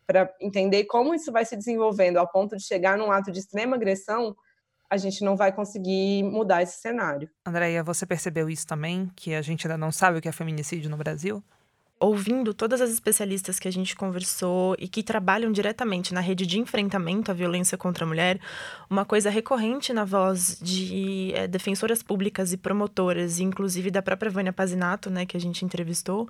[0.07, 3.75] para entender como isso vai se desenvolvendo ao ponto de chegar num ato de extrema
[3.75, 4.35] agressão,
[4.91, 7.29] a gente não vai conseguir mudar esse cenário.
[7.45, 9.09] Andréia, você percebeu isso também?
[9.15, 11.41] Que a gente ainda não sabe o que é feminicídio no Brasil?
[12.01, 16.59] ouvindo todas as especialistas que a gente conversou e que trabalham diretamente na rede de
[16.59, 18.39] enfrentamento à violência contra a mulher,
[18.89, 24.51] uma coisa recorrente na voz de é, defensoras públicas e promotoras, inclusive da própria Vânia
[24.51, 26.27] Pazinato, né, que a gente entrevistou,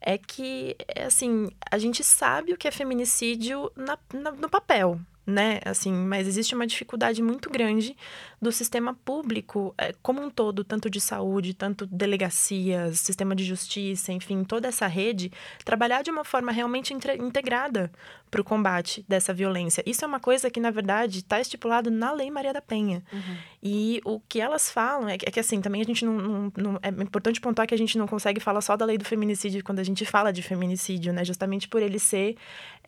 [0.00, 5.00] é que, é assim, a gente sabe o que é feminicídio na, na, no papel,
[5.30, 5.60] né?
[5.64, 7.96] Assim, mas existe uma dificuldade muito grande
[8.40, 14.12] do sistema público é, como um todo, tanto de saúde, tanto delegacias, sistema de justiça,
[14.12, 15.32] enfim, toda essa rede,
[15.64, 17.90] trabalhar de uma forma realmente integrada
[18.30, 19.82] para o combate dessa violência.
[19.84, 23.02] Isso é uma coisa que, na verdade, está estipulado na Lei Maria da Penha.
[23.12, 23.36] Uhum.
[23.62, 26.52] E o que elas falam é que, é que, assim, também a gente não, não,
[26.56, 29.64] não, É importante pontuar que a gente não consegue falar só da lei do feminicídio
[29.64, 31.24] quando a gente fala de feminicídio, né?
[31.24, 32.36] Justamente por ele ser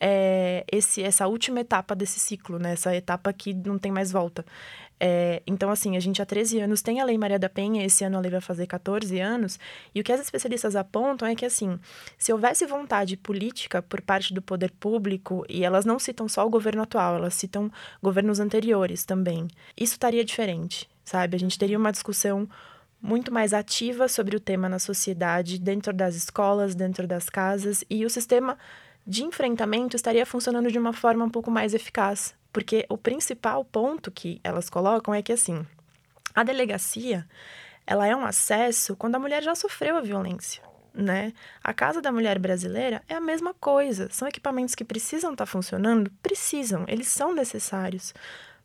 [0.01, 2.73] é, esse, essa última etapa desse ciclo, né?
[2.73, 4.45] Essa etapa que não tem mais volta.
[5.05, 8.05] É, então, assim, a gente há 13 anos tem a Lei Maria da Penha, esse
[8.05, 9.59] ano a lei vai fazer 14 anos,
[9.93, 11.77] e o que as especialistas apontam é que, assim,
[12.17, 16.51] se houvesse vontade política por parte do poder público, e elas não citam só o
[16.51, 17.69] governo atual, elas citam
[18.01, 21.37] governos anteriores também, isso estaria diferente sabe?
[21.37, 22.49] A gente teria uma discussão
[23.01, 28.05] muito mais ativa sobre o tema na sociedade, dentro das escolas, dentro das casas, e
[28.05, 28.57] o sistema
[29.07, 32.35] de enfrentamento estaria funcionando de uma forma um pouco mais eficaz.
[32.53, 35.67] Porque o principal ponto que elas colocam é que, assim,
[36.35, 37.27] a delegacia,
[37.87, 40.63] ela é um acesso quando a mulher já sofreu a violência,
[40.95, 41.33] né?
[41.65, 44.09] A Casa da Mulher Brasileira é a mesma coisa.
[44.11, 46.11] São equipamentos que precisam estar tá funcionando?
[46.23, 48.15] Precisam, eles são necessários.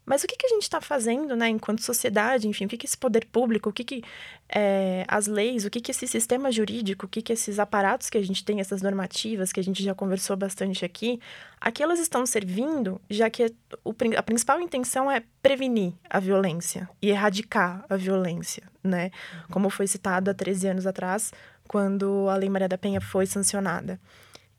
[0.08, 2.86] Mas o que, que a gente está fazendo, né, enquanto sociedade, enfim, o que, que
[2.86, 4.02] esse poder público, o que, que
[4.48, 8.17] é, as leis, o que, que esse sistema jurídico, o que, que esses aparatos que
[8.17, 11.20] a gente tem, essas normativas que a gente já conversou bastante aqui,
[11.60, 17.10] aqui elas estão servindo, já que o, a principal intenção é prevenir a violência e
[17.10, 19.12] erradicar a violência, né?
[19.52, 21.34] Como foi citado há 13 anos atrás,
[21.67, 24.00] quando a Lei Maria da Penha foi sancionada.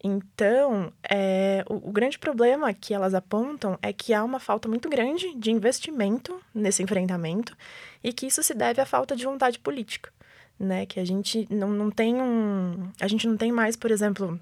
[0.02, 4.88] Então, é, o, o, grande problema que elas apontam é que há uma falta muito
[4.88, 7.56] grande de investimento nesse enfrentamento
[8.02, 10.12] e que isso se deve à falta de vontade política,
[10.58, 10.86] né?
[10.86, 12.90] Que a gente não, não tem um...
[13.00, 14.38] A gente não tem mais, por exemplo,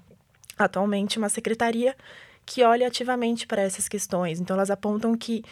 [0.57, 1.95] atualmente uma secretaria
[2.45, 4.39] que olhe ativamente para essas questões.
[4.39, 5.43] Então, elas apontam que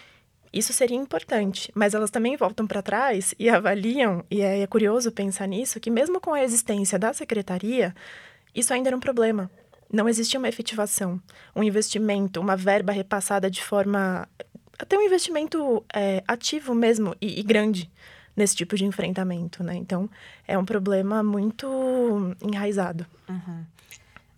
[0.53, 5.11] isso seria importante, mas elas também voltam para trás e avaliam, e é, é curioso
[5.11, 7.93] pensar nisso, que mesmo com a existência da secretaria,
[8.53, 9.51] isso ainda era um problema,
[9.91, 11.21] não existia uma efetivação,
[11.55, 14.27] um investimento, uma verba repassada de forma.
[14.77, 17.89] até um investimento é, ativo mesmo e, e, grande
[18.35, 19.75] nesse tipo de enfrentamento, né?
[19.75, 20.09] Então,
[20.47, 23.05] é um problema muito enraizado.
[23.29, 23.63] Uhum.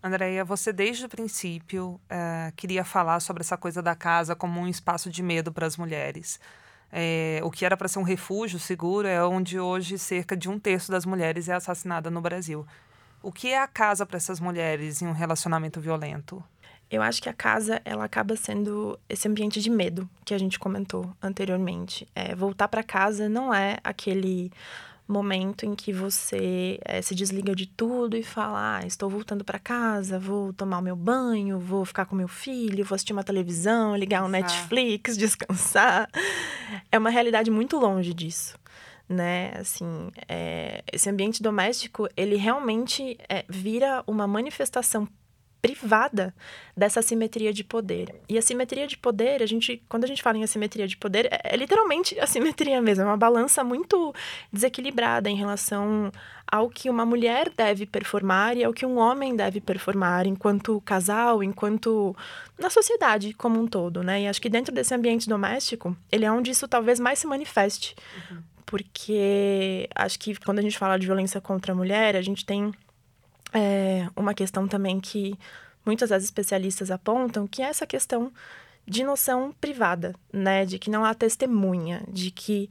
[0.04, 4.68] Andréia, você desde o princípio é, queria falar sobre essa coisa da casa como um
[4.68, 6.40] espaço de medo para as mulheres.
[6.92, 10.58] É, o que era para ser um refúgio seguro é onde hoje cerca de um
[10.58, 12.66] terço das mulheres é assassinada no Brasil.
[13.28, 16.42] O que é a casa para essas mulheres em um relacionamento violento?
[16.90, 20.58] Eu acho que a casa ela acaba sendo esse ambiente de medo que a gente
[20.58, 22.08] comentou anteriormente.
[22.16, 24.50] É, voltar para casa não é aquele
[25.06, 29.60] momento em que você é, se desliga de tudo e fala: ah, estou voltando para
[29.60, 33.94] casa, vou tomar o meu banho, vou ficar com meu filho, vou assistir uma televisão,
[33.98, 36.10] ligar um Netflix, descansar.
[36.90, 38.58] É uma realidade muito longe disso
[39.08, 39.54] né?
[39.58, 45.08] Assim, é, esse ambiente doméstico, ele realmente é, vira uma manifestação
[45.62, 46.34] privada
[46.76, 48.16] dessa assimetria de poder.
[48.30, 51.28] E a simetria de poder, a gente, quando a gente fala em assimetria de poder,
[51.32, 54.14] é, é literalmente assimetria mesmo, é uma balança muito
[54.52, 56.12] desequilibrada em relação
[56.50, 61.44] ao que uma mulher deve performar e ao que um homem deve performar enquanto casal,
[61.44, 62.16] enquanto
[62.58, 64.22] na sociedade como um todo, né?
[64.22, 67.96] E acho que dentro desse ambiente doméstico, ele é onde isso talvez mais se manifeste.
[68.32, 72.46] Uhum porque acho que quando a gente fala de violência contra a mulher, a gente
[72.46, 72.72] tem
[73.54, 75.40] é, uma questão também que
[75.86, 78.32] muitas das especialistas apontam, que é essa questão
[78.86, 80.66] de noção privada, né?
[80.66, 82.68] De que não há testemunha, de que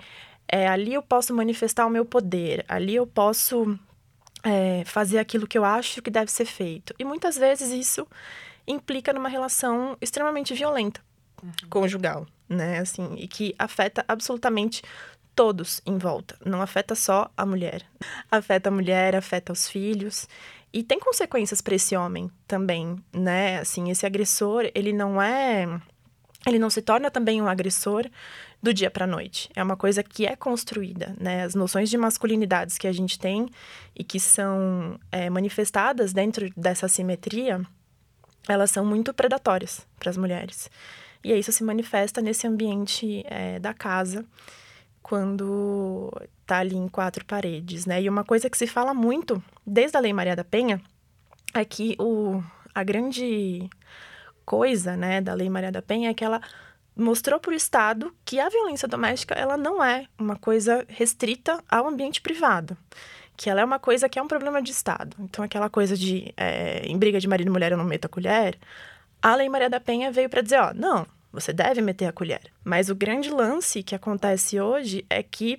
[0.46, 3.78] é, ali eu posso manifestar o meu poder, ali eu posso
[4.42, 6.94] é, fazer aquilo que eu acho que deve ser feito.
[6.98, 8.06] E muitas vezes isso
[8.66, 11.00] implica numa relação extremamente violenta,
[11.42, 11.52] uhum.
[11.70, 12.80] conjugal, né?
[12.80, 14.82] Assim, e que afeta absolutamente
[15.36, 16.36] todos em volta.
[16.44, 17.82] Não afeta só a mulher.
[18.30, 20.26] Afeta a mulher, afeta os filhos.
[20.72, 23.58] E tem consequências para esse homem também, né?
[23.58, 25.80] Assim, esse agressor, ele não é.
[26.46, 28.08] Ele não se torna também um agressor
[28.62, 29.50] do dia para noite.
[29.54, 31.44] É uma coisa que é construída, né?
[31.44, 33.48] As noções de masculinidades que a gente tem
[33.94, 37.60] e que são é, manifestadas dentro dessa simetria,
[38.48, 40.70] elas são muito predatórias para as mulheres.
[41.22, 44.24] E isso se manifesta nesse ambiente é, da casa
[45.08, 46.10] quando
[46.42, 48.02] está ali em quatro paredes, né?
[48.02, 50.82] E uma coisa que se fala muito desde a Lei Maria da Penha
[51.54, 52.42] é que o,
[52.74, 53.70] a grande
[54.44, 56.40] coisa, né, da Lei Maria da Penha é que ela
[56.96, 61.86] mostrou para o Estado que a violência doméstica ela não é uma coisa restrita ao
[61.86, 62.76] ambiente privado,
[63.36, 65.16] que ela é uma coisa que é um problema de Estado.
[65.20, 68.08] Então, aquela coisa de é, em briga de marido e mulher eu não meto a
[68.08, 68.58] colher,
[69.22, 72.50] a Lei Maria da Penha veio para dizer, ó, não, você deve meter a colher.
[72.64, 75.58] Mas o grande lance que acontece hoje é que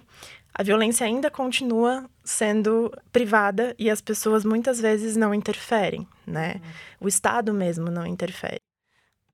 [0.53, 6.55] a violência ainda continua sendo privada e as pessoas muitas vezes não interferem, né?
[6.55, 6.61] Uhum.
[7.01, 8.59] O Estado mesmo não interfere.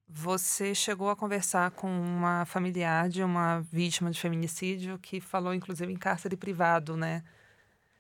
[0.06, 5.92] Você chegou a conversar com uma familiar de uma vítima de feminicídio que falou, inclusive,
[5.92, 7.24] em cárcere privado, né?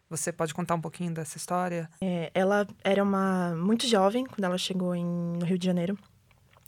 [0.09, 1.89] Você pode contar um pouquinho dessa história?
[2.01, 5.97] É, ela era uma muito jovem quando ela chegou em, no Rio de Janeiro.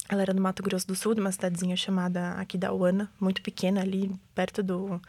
[0.08, 4.12] Ela era do Mato Grosso do Sul, de uma cidadezinha chamada Aquidauana, muito pequena ali,
[4.34, 5.02] perto do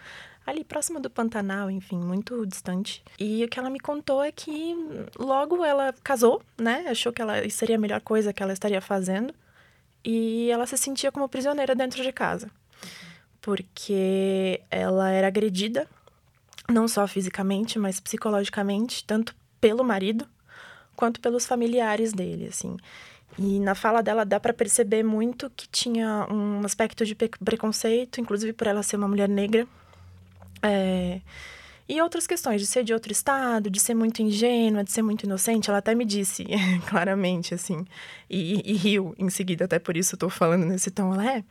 [0.47, 3.03] ali próxima do Pantanal, enfim, muito distante.
[3.19, 4.77] E o que ela me contou é que
[5.19, 6.87] logo ela casou, né?
[6.89, 9.35] Achou que ela seria a melhor coisa que ela estaria fazendo.
[10.05, 12.49] E ela se sentia como prisioneira dentro de casa.
[13.41, 15.89] Porque ela era agredida
[16.69, 20.27] não só fisicamente, mas psicologicamente, tanto pelo marido
[20.95, 22.77] quanto pelos familiares dele, assim.
[23.39, 28.53] E na fala dela dá para perceber muito que tinha um aspecto de preconceito, inclusive
[28.53, 29.67] por ela ser uma mulher negra.
[30.63, 31.21] É...
[31.89, 35.23] E outras questões, de ser de outro estado, de ser muito ingênua, de ser muito
[35.25, 35.71] inocente.
[35.71, 36.45] Ela até me disse
[36.89, 37.87] claramente, assim,
[38.29, 41.15] e, e, riu em seguida, até por isso estou falando nesse tom.
[41.15, 41.45] Ela é.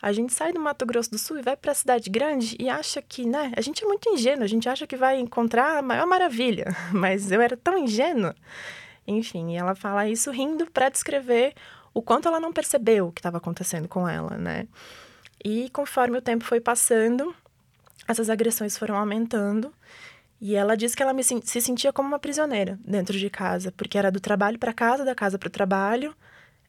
[0.00, 2.68] A gente sai do Mato Grosso do Sul e vai para a cidade grande e
[2.68, 3.52] acha que, né?
[3.56, 7.30] A gente é muito ingênuo, a gente acha que vai encontrar a maior maravilha, mas
[7.30, 8.34] eu era tão ingênua.
[9.08, 11.54] Enfim, ela fala isso rindo para descrever
[11.94, 14.68] o quanto ela não percebeu o que estava acontecendo com ela, né?
[15.42, 17.34] E conforme o tempo foi passando,
[18.06, 19.72] essas agressões foram aumentando.
[20.38, 23.96] E ela disse que ela me, se sentia como uma prisioneira dentro de casa, porque
[23.96, 26.14] era do trabalho para casa, da casa para o trabalho.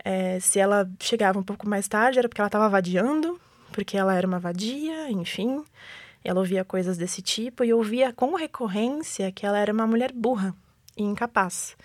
[0.03, 3.37] É, se ela chegava um pouco mais tarde, era porque ela estava vadiando,
[3.73, 5.61] porque ela era uma vadia, enfim.
[6.23, 10.55] Ela ouvia coisas desse tipo e ouvia com recorrência que ela era uma mulher burra
[10.95, 11.75] e incapaz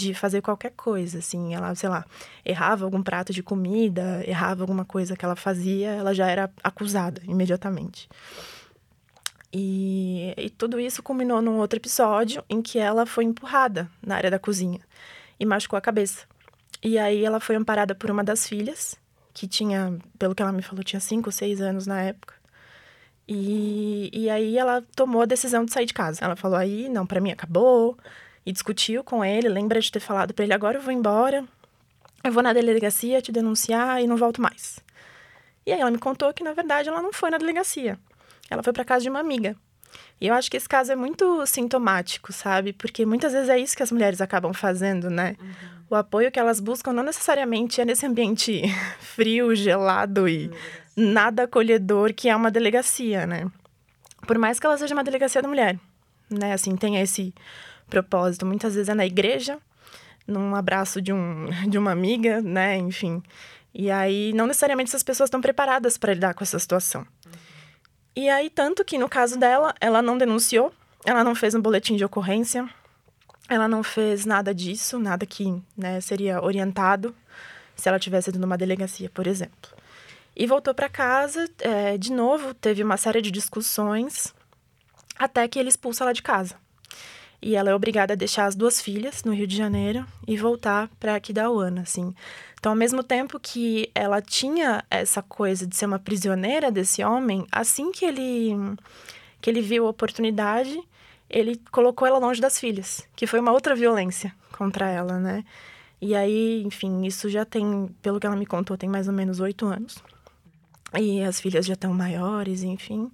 [0.00, 2.04] de fazer qualquer coisa, assim, ela, sei lá,
[2.44, 7.22] errava algum prato de comida, errava alguma coisa que ela fazia, ela já era acusada
[7.24, 8.08] imediatamente.
[9.52, 14.30] E, e tudo isso culminou num outro episódio em que ela foi empurrada na área
[14.30, 14.80] da cozinha
[15.38, 16.24] e machucou a cabeça.
[16.82, 18.96] E aí ela foi amparada por uma das filhas,
[19.34, 22.34] que tinha, pelo que ela me falou, tinha cinco seis anos na época.
[23.26, 26.24] E, e aí ela tomou a decisão de sair de casa.
[26.24, 27.96] Ela falou aí, não, para mim acabou.
[28.44, 31.44] E discutiu com ele, lembra de ter falado para ele, agora eu vou embora.
[32.22, 34.80] Eu vou na delegacia te denunciar e não volto mais.
[35.66, 37.98] E aí ela me contou que, na verdade, ela não foi na delegacia.
[38.48, 39.56] Ela foi para casa de uma amiga.
[40.20, 42.72] E eu acho que esse caso é muito sintomático, sabe?
[42.72, 45.36] Porque muitas vezes é isso que as mulheres acabam fazendo, né?
[45.40, 48.62] Uhum o apoio que elas buscam não necessariamente é nesse ambiente
[49.00, 50.48] frio, gelado e
[50.96, 53.50] nada acolhedor que é uma delegacia, né?
[54.26, 55.76] Por mais que ela seja uma delegacia da mulher,
[56.30, 56.52] né?
[56.52, 57.34] Assim, tenha esse
[57.90, 58.46] propósito.
[58.46, 59.58] Muitas vezes é na igreja,
[60.26, 62.78] num abraço de, um, de uma amiga, né?
[62.78, 63.22] Enfim.
[63.74, 67.06] E aí, não necessariamente essas pessoas estão preparadas para lidar com essa situação.
[68.16, 70.72] E aí, tanto que no caso dela, ela não denunciou,
[71.04, 72.68] ela não fez um boletim de ocorrência,
[73.48, 77.14] ela não fez nada disso, nada que né, seria orientado
[77.76, 79.70] se ela tivesse ido numa delegacia, por exemplo.
[80.36, 84.34] E voltou para casa, é, de novo, teve uma série de discussões,
[85.18, 86.56] até que ele expulsa ela de casa.
[87.42, 90.90] E ela é obrigada a deixar as duas filhas no Rio de Janeiro e voltar
[91.00, 92.14] para Aquidauana, assim.
[92.58, 97.46] Então, ao mesmo tempo que ela tinha essa coisa de ser uma prisioneira desse homem,
[97.50, 98.54] assim que ele
[99.40, 100.78] que ele viu a oportunidade,
[101.30, 105.44] ele colocou ela longe das filhas, que foi uma outra violência contra ela, né?
[106.00, 109.40] E aí, enfim, isso já tem, pelo que ela me contou, tem mais ou menos
[109.40, 109.96] oito anos.
[110.98, 113.10] E as filhas já estão maiores, enfim.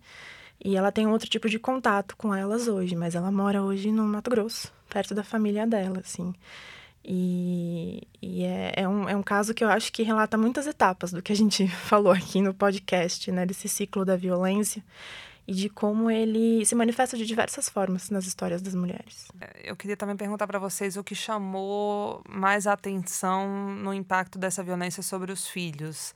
[0.64, 4.04] E ela tem outro tipo de contato com elas hoje, mas ela mora hoje no
[4.04, 6.34] Mato Grosso, perto da família dela, assim.
[7.04, 11.12] E, e é, é, um, é um caso que eu acho que relata muitas etapas
[11.12, 13.46] do que a gente falou aqui no podcast, né?
[13.46, 14.82] Desse ciclo da violência
[15.46, 19.28] e de como ele se manifesta de diversas formas nas histórias das mulheres.
[19.40, 24.62] É, eu queria também perguntar para vocês o que chamou mais atenção no impacto dessa
[24.62, 26.12] violência sobre os filhos.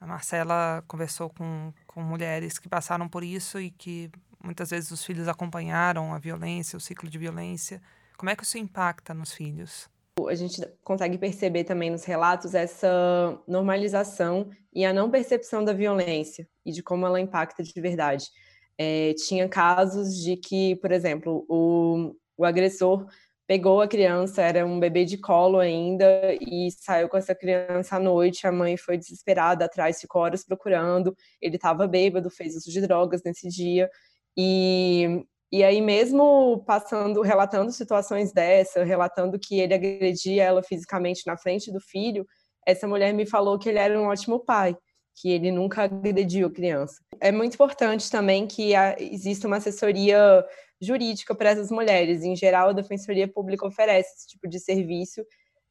[0.00, 4.10] A Marcela conversou com, com mulheres que passaram por isso e que
[4.42, 7.82] muitas vezes os filhos acompanharam a violência, o ciclo de violência.
[8.16, 9.88] Como é que isso impacta nos filhos?
[10.28, 16.48] A gente consegue perceber também nos relatos essa normalização e a não percepção da violência
[16.64, 18.26] e de como ela impacta de verdade.
[18.76, 23.06] É, tinha casos de que, por exemplo, o, o agressor
[23.48, 26.04] pegou a criança, era um bebê de colo ainda,
[26.38, 28.46] e saiu com essa criança à noite.
[28.46, 31.16] A mãe foi desesperada atrás, ficou horas procurando.
[31.40, 33.90] Ele estava bêbado, fez uso de drogas nesse dia.
[34.36, 41.38] E, e aí, mesmo passando, relatando situações dessa, relatando que ele agredia ela fisicamente na
[41.38, 42.26] frente do filho,
[42.66, 44.76] essa mulher me falou que ele era um ótimo pai
[45.20, 47.02] que ele nunca agrediu a criança.
[47.18, 50.44] É muito importante também que exista uma assessoria
[50.80, 52.22] jurídica para essas mulheres.
[52.22, 55.24] Em geral, a Defensoria Pública oferece esse tipo de serviço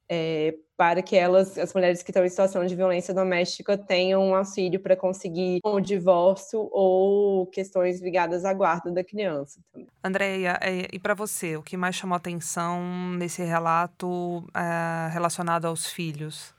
[0.10, 4.36] é, para que elas, as mulheres que estão em situação de violência doméstica, tenham um
[4.36, 9.60] auxílio para conseguir um divórcio ou questões ligadas à guarda da criança.
[9.72, 9.88] Também.
[10.04, 12.82] Andréia, é, e para você, o que mais chamou atenção
[13.18, 16.56] nesse relato é, relacionado aos filhos?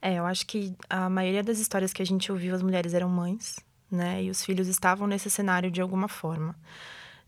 [0.00, 3.08] É, eu acho que a maioria das histórias que a gente ouviu, as mulheres eram
[3.08, 3.56] mães,
[3.90, 4.22] né?
[4.22, 6.54] E os filhos estavam nesse cenário de alguma forma.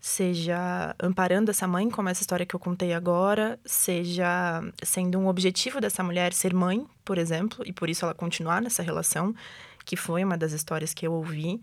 [0.01, 5.79] Seja amparando essa mãe, como essa história que eu contei agora, seja sendo um objetivo
[5.79, 9.33] dessa mulher ser mãe, por exemplo, e por isso ela continuar nessa relação,
[9.85, 11.61] que foi uma das histórias que eu ouvi.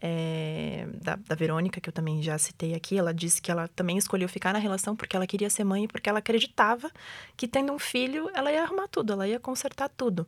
[0.00, 3.98] é, da, da Verônica, que eu também já citei aqui, ela disse que ela também
[3.98, 6.90] escolheu ficar na relação porque ela queria ser mãe e porque ela acreditava
[7.36, 10.26] que tendo um filho, ela ia arrumar tudo, ela ia consertar tudo.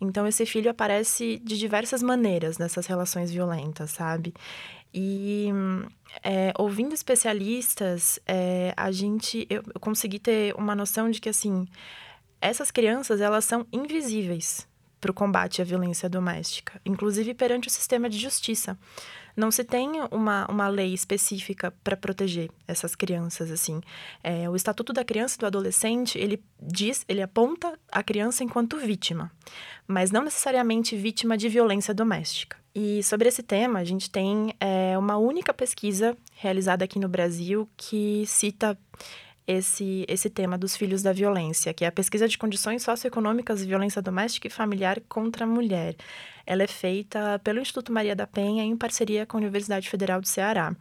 [0.00, 4.34] Então, esse filho aparece de diversas maneiras nessas relações violentas, sabe?
[4.94, 5.48] E
[6.22, 11.66] é, ouvindo especialistas, é, a gente, eu, eu consegui ter uma noção de que, assim,
[12.40, 14.68] essas crianças, elas são invisíveis
[15.00, 18.78] para o combate à violência doméstica, inclusive perante o sistema de justiça.
[19.36, 23.80] Não se tem uma, uma lei específica para proteger essas crianças, assim.
[24.22, 28.78] É, o Estatuto da Criança e do Adolescente, ele diz, ele aponta a criança enquanto
[28.78, 29.30] vítima,
[29.86, 32.56] mas não necessariamente vítima de violência doméstica.
[32.74, 37.68] E sobre esse tema, a gente tem é, uma única pesquisa realizada aqui no Brasil
[37.76, 38.78] que cita
[39.46, 43.66] esse, esse tema dos filhos da violência, que é a pesquisa de condições socioeconômicas de
[43.66, 45.96] violência doméstica e familiar contra a mulher.
[46.46, 50.28] Ela é feita pelo Instituto Maria da Penha em parceria com a Universidade Federal do
[50.28, 50.74] Ceará.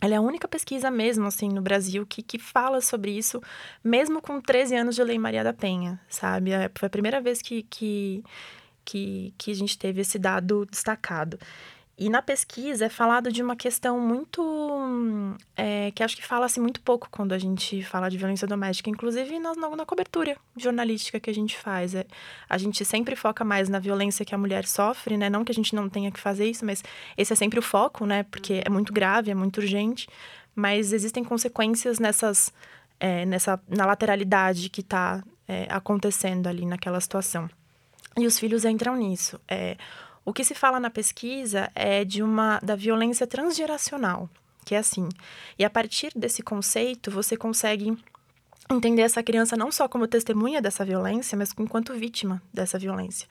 [0.00, 3.40] Ela é a única pesquisa mesmo, assim, no Brasil que, que fala sobre isso,
[3.84, 6.52] mesmo com 13 anos de Lei Maria da Penha, sabe?
[6.52, 8.24] É, foi a primeira vez que, que,
[8.82, 11.38] que, que a gente teve esse dado destacado.
[12.00, 15.36] E na pesquisa é falado de uma questão muito.
[15.54, 19.38] É, que acho que fala-se muito pouco quando a gente fala de violência doméstica, inclusive
[19.38, 21.94] na, na cobertura jornalística que a gente faz.
[21.94, 22.06] É,
[22.48, 25.28] a gente sempre foca mais na violência que a mulher sofre, né?
[25.28, 26.82] Não que a gente não tenha que fazer isso, mas
[27.18, 28.22] esse é sempre o foco, né?
[28.22, 30.08] Porque é muito grave, é muito urgente,
[30.56, 32.50] mas existem consequências nessas.
[32.98, 37.48] É, nessa, na lateralidade que está é, acontecendo ali naquela situação.
[38.16, 39.38] E os filhos entram nisso.
[39.46, 39.76] É,
[40.24, 44.28] o que se fala na pesquisa é de uma da violência transgeracional,
[44.64, 45.08] que é assim.
[45.58, 47.96] E a partir desse conceito, você consegue
[48.74, 53.26] entender essa criança não só como testemunha dessa violência, mas enquanto vítima dessa violência.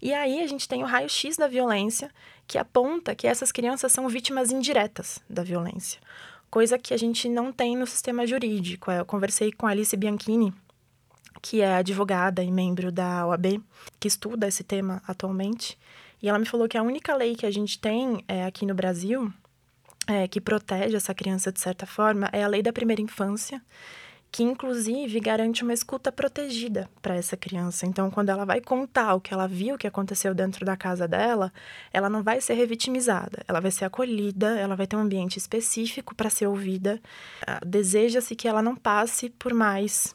[0.00, 2.10] E aí a gente tem o raio-x da violência,
[2.46, 6.00] que aponta que essas crianças são vítimas indiretas da violência,
[6.50, 8.90] coisa que a gente não tem no sistema jurídico.
[8.90, 10.52] Eu conversei com a Alice Bianchini,
[11.42, 13.60] que é advogada e membro da OAB,
[13.98, 15.76] que estuda esse tema atualmente,
[16.24, 18.74] e ela me falou que a única lei que a gente tem é, aqui no
[18.74, 19.30] Brasil,
[20.06, 23.60] é, que protege essa criança de certa forma, é a lei da primeira infância,
[24.32, 27.84] que inclusive garante uma escuta protegida para essa criança.
[27.84, 31.52] Então, quando ela vai contar o que ela viu que aconteceu dentro da casa dela,
[31.92, 36.14] ela não vai ser revitimizada, ela vai ser acolhida, ela vai ter um ambiente específico
[36.14, 37.02] para ser ouvida.
[37.46, 40.14] Ah, deseja-se que ela não passe por mais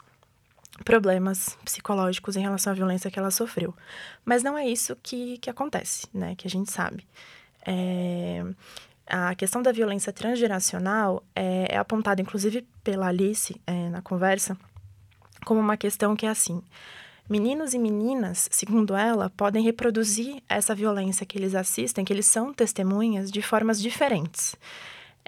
[0.83, 3.73] problemas psicológicos em relação à violência que ela sofreu.
[4.23, 6.35] Mas não é isso que, que acontece, né?
[6.35, 7.05] Que a gente sabe.
[7.65, 8.43] É,
[9.07, 14.57] a questão da violência transgeracional é, é apontada, inclusive, pela Alice é, na conversa,
[15.45, 16.61] como uma questão que é assim.
[17.29, 22.53] Meninos e meninas, segundo ela, podem reproduzir essa violência que eles assistem, que eles são
[22.53, 24.55] testemunhas, de formas diferentes.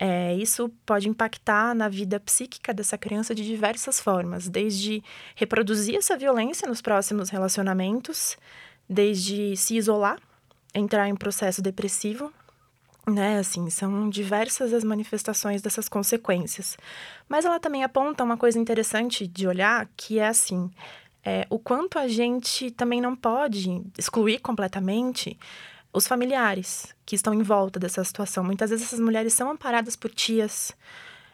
[0.04, 5.04] É, isso pode impactar na vida psíquica dessa criança de diversas formas, desde
[5.36, 8.36] reproduzir essa violência nos próximos relacionamentos,
[8.90, 10.20] desde se isolar,
[10.74, 12.34] entrar em processo depressivo,
[13.08, 13.38] né?
[13.38, 16.80] Assim, são diversas as manifestações dessas consequências.
[17.30, 20.72] Mas ela também aponta uma coisa interessante de olhar, que é assim,
[21.24, 25.38] é, o quanto a gente também não pode excluir completamente
[25.94, 28.44] os familiares que estão em volta dessa situação.
[28.44, 30.74] Muitas vezes essas mulheres são amparadas por tias,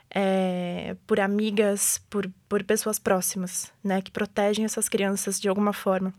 [0.09, 6.13] é, por amigas, por, por pessoas próximas, né, que protegem essas crianças de alguma forma.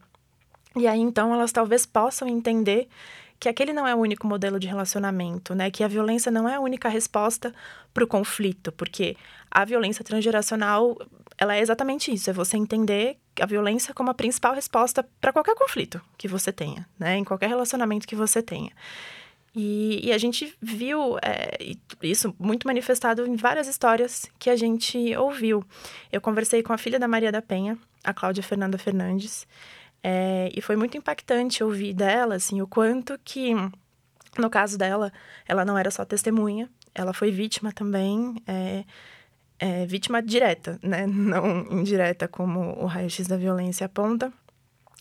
[0.76, 2.88] E aí então elas talvez possam entender
[3.40, 5.70] que aquele não é o único modelo de relacionamento, né?
[5.70, 7.54] Que a violência não é a única resposta
[7.94, 9.16] para o conflito, porque
[9.50, 10.96] a violência transgeracional
[11.36, 15.54] ela é exatamente isso, é você entender a violência como a principal resposta para qualquer
[15.54, 17.16] conflito que você tenha, né?
[17.16, 18.72] Em qualquer relacionamento que você tenha.
[19.54, 25.16] E, e a gente viu é, isso muito manifestado em várias histórias que a gente
[25.16, 25.64] ouviu.
[26.12, 29.46] Eu conversei com a filha da Maria da Penha, a Cláudia Fernanda Fernandes,
[30.02, 33.54] é, e foi muito impactante ouvir dela, assim, o quanto que,
[34.38, 35.12] no caso dela,
[35.46, 38.36] ela não era só testemunha, ela foi vítima também.
[38.46, 38.84] É,
[39.58, 41.06] é, vítima direta, né?
[41.08, 44.32] Não indireta, como o raio-x da violência aponta.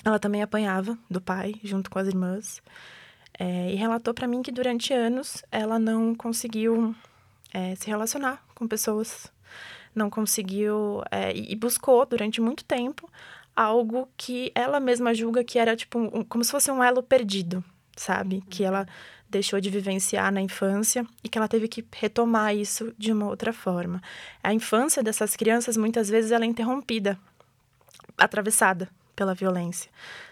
[0.04, 2.62] Ela também apanhava do pai, junto com as irmãs.
[3.38, 6.96] É, e relatou para mim que durante anos ela não conseguiu
[7.54, 9.32] é, se relacionar com pessoas,
[9.94, 13.08] não conseguiu é, e buscou durante muito tempo
[13.58, 17.64] algo que ela mesma julga que era tipo um, como se fosse um elo perdido,
[17.96, 18.44] sabe?
[18.48, 18.86] Que ela
[19.28, 23.52] deixou de vivenciar na infância e que ela teve que retomar isso de uma outra
[23.52, 24.00] forma.
[24.44, 27.18] A infância dessas crianças muitas vezes ela é interrompida,
[28.16, 29.90] atravessada pela violência,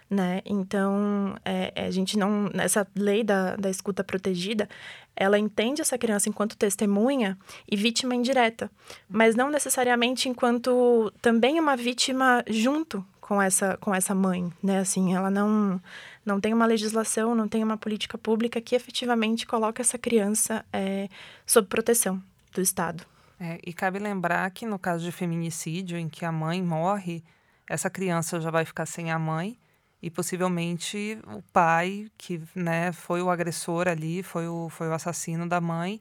[0.08, 0.42] né?
[0.46, 2.52] Então, é, é a gente não...
[2.54, 4.70] Essa lei da, da escuta protegida,
[5.16, 7.38] ela entende essa criança enquanto testemunha
[7.70, 8.70] e vítima indireta,
[9.10, 14.78] mas não necessariamente enquanto também uma vítima junto com essa, com essa mãe, né?
[14.78, 15.82] Assim, ela não,
[16.24, 21.10] não tem uma legislação, não tem uma política pública que efetivamente coloca essa criança é,
[21.44, 22.22] sob proteção
[22.54, 23.04] do Estado.
[23.40, 27.24] É, e cabe lembrar que no caso de feminicídio, em que a mãe morre,
[27.68, 29.58] essa criança já vai ficar sem a mãe
[30.04, 35.50] e possivelmente o pai, que né, foi o agressor ali, foi o, foi o assassino
[35.50, 36.00] da mãe,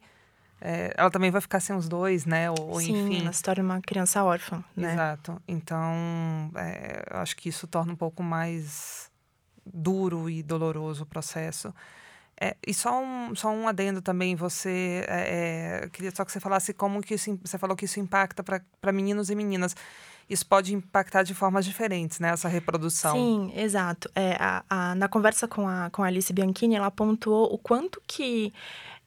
[0.67, 2.49] é, ela também vai ficar sem os dois, né?
[2.49, 3.21] Ou, Sim, enfim.
[3.21, 4.93] ela se torna uma criança órfã, né?
[4.93, 5.39] Exato.
[5.47, 5.93] Então,
[6.55, 9.11] é, acho que isso torna um pouco mais
[9.63, 11.71] duro e doloroso o processo.
[12.41, 16.39] É, e só um, só um adendo também, você é, é queria só que você
[16.39, 19.75] falasse como que isso, você falou que isso impacta para meninos e meninas.
[20.27, 22.29] Isso pode impactar de formas diferentes, né?
[22.29, 23.15] Essa reprodução.
[23.15, 24.09] Sim, exato.
[24.15, 28.01] É, a, a, na conversa com a, com a Alice Bianchini, ela pontuou o quanto
[28.07, 28.51] que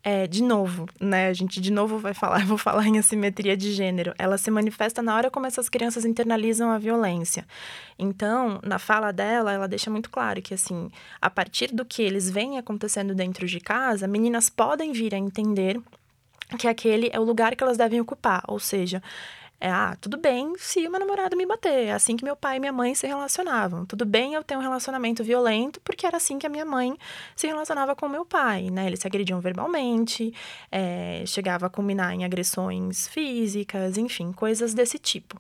[0.03, 1.28] é, de novo, né?
[1.28, 4.14] A gente de novo vai falar, vou falar em assimetria de gênero.
[4.18, 7.46] Ela se manifesta na hora como essas crianças internalizam a violência.
[7.99, 10.90] Então, na fala dela, ela deixa muito claro que, assim,
[11.20, 15.80] a partir do que eles veem acontecendo dentro de casa, meninas podem vir a entender
[16.59, 19.03] que aquele é o lugar que elas devem ocupar, ou seja,
[19.61, 21.87] é, ah, tudo bem se o meu namorado me bater.
[21.87, 23.85] É assim que meu pai e minha mãe se relacionavam.
[23.85, 26.97] Tudo bem eu ter um relacionamento violento, porque era assim que a minha mãe
[27.35, 28.87] se relacionava com o meu pai, né?
[28.87, 30.33] Eles se agrediam verbalmente,
[30.71, 35.37] é, chegava a culminar em agressões físicas, enfim, coisas desse tipo.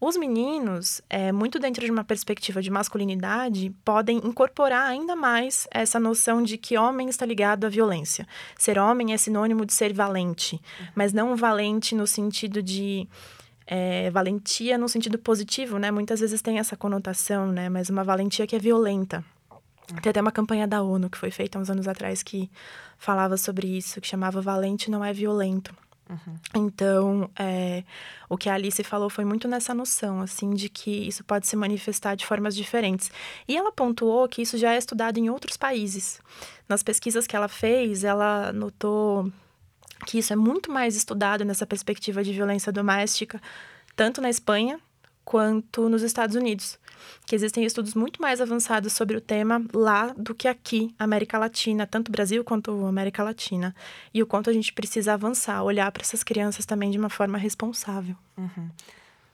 [0.00, 5.98] Os meninos, é, muito dentro de uma perspectiva de masculinidade, podem incorporar ainda mais essa
[5.98, 8.24] noção de que homem está ligado à violência.
[8.56, 10.60] Ser homem é sinônimo de ser valente,
[10.94, 13.08] mas não valente no sentido de
[13.70, 15.90] é, valentia no sentido positivo, né?
[15.90, 17.68] Muitas vezes tem essa conotação, né?
[17.68, 19.22] Mas uma valentia que é violenta.
[20.02, 22.50] Tem até uma campanha da ONU que foi feita uns anos atrás que
[22.98, 25.74] falava sobre isso, que chamava Valente não é violento.
[26.08, 26.66] Uhum.
[26.66, 27.84] Então, é,
[28.28, 31.54] o que a Alice falou foi muito nessa noção, assim, de que isso pode se
[31.54, 33.10] manifestar de formas diferentes.
[33.46, 36.20] E ela pontuou que isso já é estudado em outros países.
[36.66, 39.30] Nas pesquisas que ela fez, ela notou
[40.06, 43.40] que isso é muito mais estudado nessa perspectiva de violência doméstica,
[43.96, 44.78] tanto na Espanha
[45.24, 46.78] quanto nos Estados Unidos,
[47.26, 51.86] que existem estudos muito mais avançados sobre o tema lá do que aqui, América Latina,
[51.86, 53.74] tanto Brasil quanto América Latina,
[54.14, 57.36] e o quanto a gente precisa avançar, olhar para essas crianças também de uma forma
[57.36, 58.16] responsável.
[58.38, 58.70] Uhum.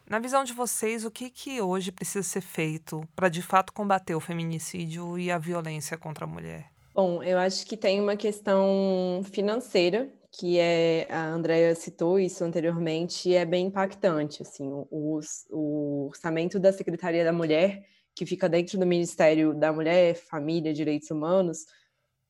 [0.08, 4.14] Na visão de vocês, o que, que hoje precisa ser feito para de fato combater
[4.14, 6.66] o feminicídio e a violência contra a mulher?
[6.94, 13.32] Bom, eu acho que tem uma questão financeira que é a Andrea citou isso anteriormente
[13.32, 15.20] é bem impactante assim o,
[15.50, 17.84] o, orçamento da Secretaria da Mulher
[18.16, 21.58] que fica dentro do Ministério da Mulher, Família e Direitos Humanos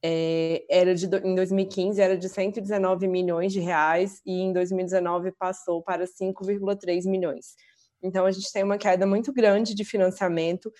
[0.03, 5.83] é, era de em 2015 era de 119 milhões de reais e em 2019 passou
[5.83, 7.55] para 5,3 milhões.
[8.03, 10.71] Então a gente tem uma queda muito grande de financiamento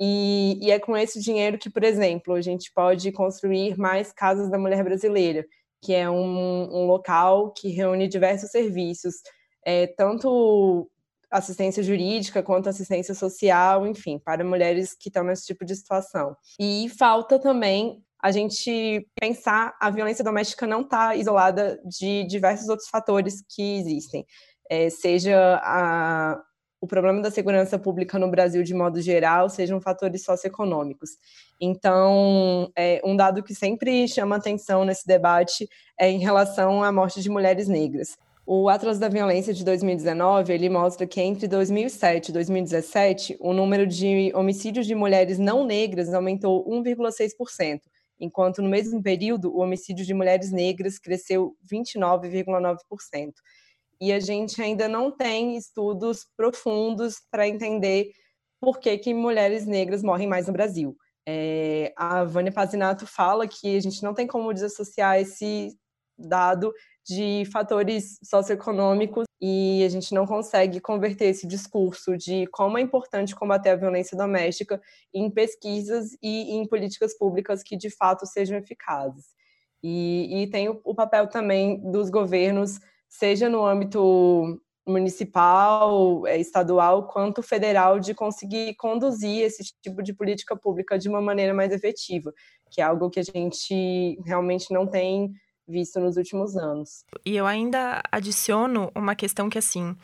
[0.00, 4.50] e, e é com esse dinheiro que, por exemplo, a gente pode construir mais casas
[4.50, 5.44] da mulher brasileira
[5.82, 9.14] que é um, um local que reúne diversos serviços,
[9.64, 10.90] é, tanto
[11.30, 16.36] assistência jurídica quanto assistência social, enfim, para mulheres que estão nesse tipo de situação.
[16.58, 22.88] E falta também a gente pensar a violência doméstica não está isolada de diversos outros
[22.88, 24.26] fatores que existem,
[24.68, 26.42] é, seja a,
[26.80, 31.10] o problema da segurança pública no Brasil de modo geral sejam fatores socioeconômicos.
[31.60, 35.68] Então, é, um dado que sempre chama atenção nesse debate
[35.98, 38.16] é em relação à morte de mulheres negras.
[38.46, 43.86] O Atlas da Violência de 2019, ele mostra que entre 2007 e 2017, o número
[43.86, 47.80] de homicídios de mulheres não negras aumentou 1,6%,
[48.18, 53.32] enquanto no mesmo período o homicídio de mulheres negras cresceu 29,9%
[54.00, 58.10] e a gente ainda não tem estudos profundos para entender
[58.60, 60.96] por que, que mulheres negras morrem mais no Brasil.
[61.26, 65.76] É, a Vânia Pazinato fala que a gente não tem como desassociar esse
[66.18, 66.72] dado
[67.06, 73.34] de fatores socioeconômicos e a gente não consegue converter esse discurso de como é importante
[73.34, 74.80] combater a violência doméstica
[75.12, 79.26] em pesquisas e em políticas públicas que de fato sejam eficazes.
[79.82, 82.78] E, e tem o, o papel também dos governos
[83.10, 90.56] seja no âmbito municipal, é, estadual, quanto federal, de conseguir conduzir esse tipo de política
[90.56, 92.32] pública de uma maneira mais efetiva,
[92.70, 95.32] que é algo que a gente realmente não tem
[95.68, 97.04] visto nos últimos anos.
[97.24, 99.94] E eu ainda adiciono uma questão que, assim,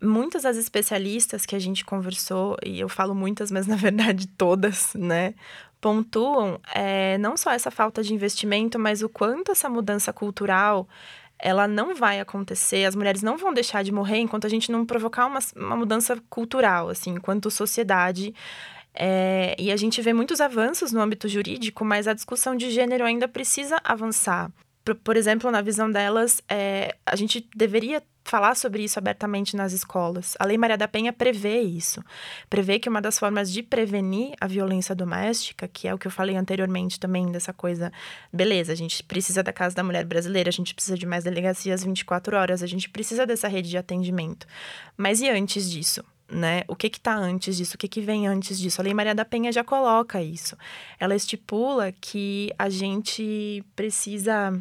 [0.00, 4.94] muitas das especialistas que a gente conversou, e eu falo muitas, mas na verdade todas,
[4.94, 5.34] né,
[5.80, 10.88] pontuam é, não só essa falta de investimento, mas o quanto essa mudança cultural
[11.42, 14.84] ela não vai acontecer, as mulheres não vão deixar de morrer enquanto a gente não
[14.84, 18.34] provocar uma, uma mudança cultural, assim, enquanto sociedade.
[18.94, 23.04] É, e a gente vê muitos avanços no âmbito jurídico, mas a discussão de gênero
[23.04, 24.50] ainda precisa avançar.
[24.84, 29.72] Por, por exemplo, na visão delas, é, a gente deveria falar sobre isso abertamente nas
[29.72, 30.36] escolas.
[30.38, 32.00] A Lei Maria da Penha prevê isso.
[32.48, 36.12] Prevê que uma das formas de prevenir a violência doméstica, que é o que eu
[36.12, 37.92] falei anteriormente também, dessa coisa,
[38.32, 41.82] beleza, a gente precisa da Casa da Mulher Brasileira, a gente precisa de mais delegacias
[41.82, 44.46] 24 horas, a gente precisa dessa rede de atendimento.
[44.96, 46.04] Mas e antes disso?
[46.30, 46.62] Né?
[46.68, 47.74] O que está antes disso?
[47.74, 48.80] O que, que vem antes disso?
[48.80, 50.56] A Lei Maria da Penha já coloca isso.
[51.00, 54.52] Ela estipula que a gente precisa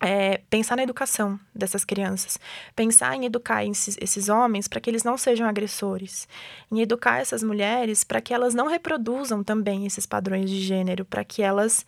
[0.00, 2.38] é, pensar na educação dessas crianças,
[2.74, 6.28] pensar em educar esses, esses homens para que eles não sejam agressores,
[6.70, 11.24] em educar essas mulheres para que elas não reproduzam também esses padrões de gênero, para
[11.24, 11.86] que elas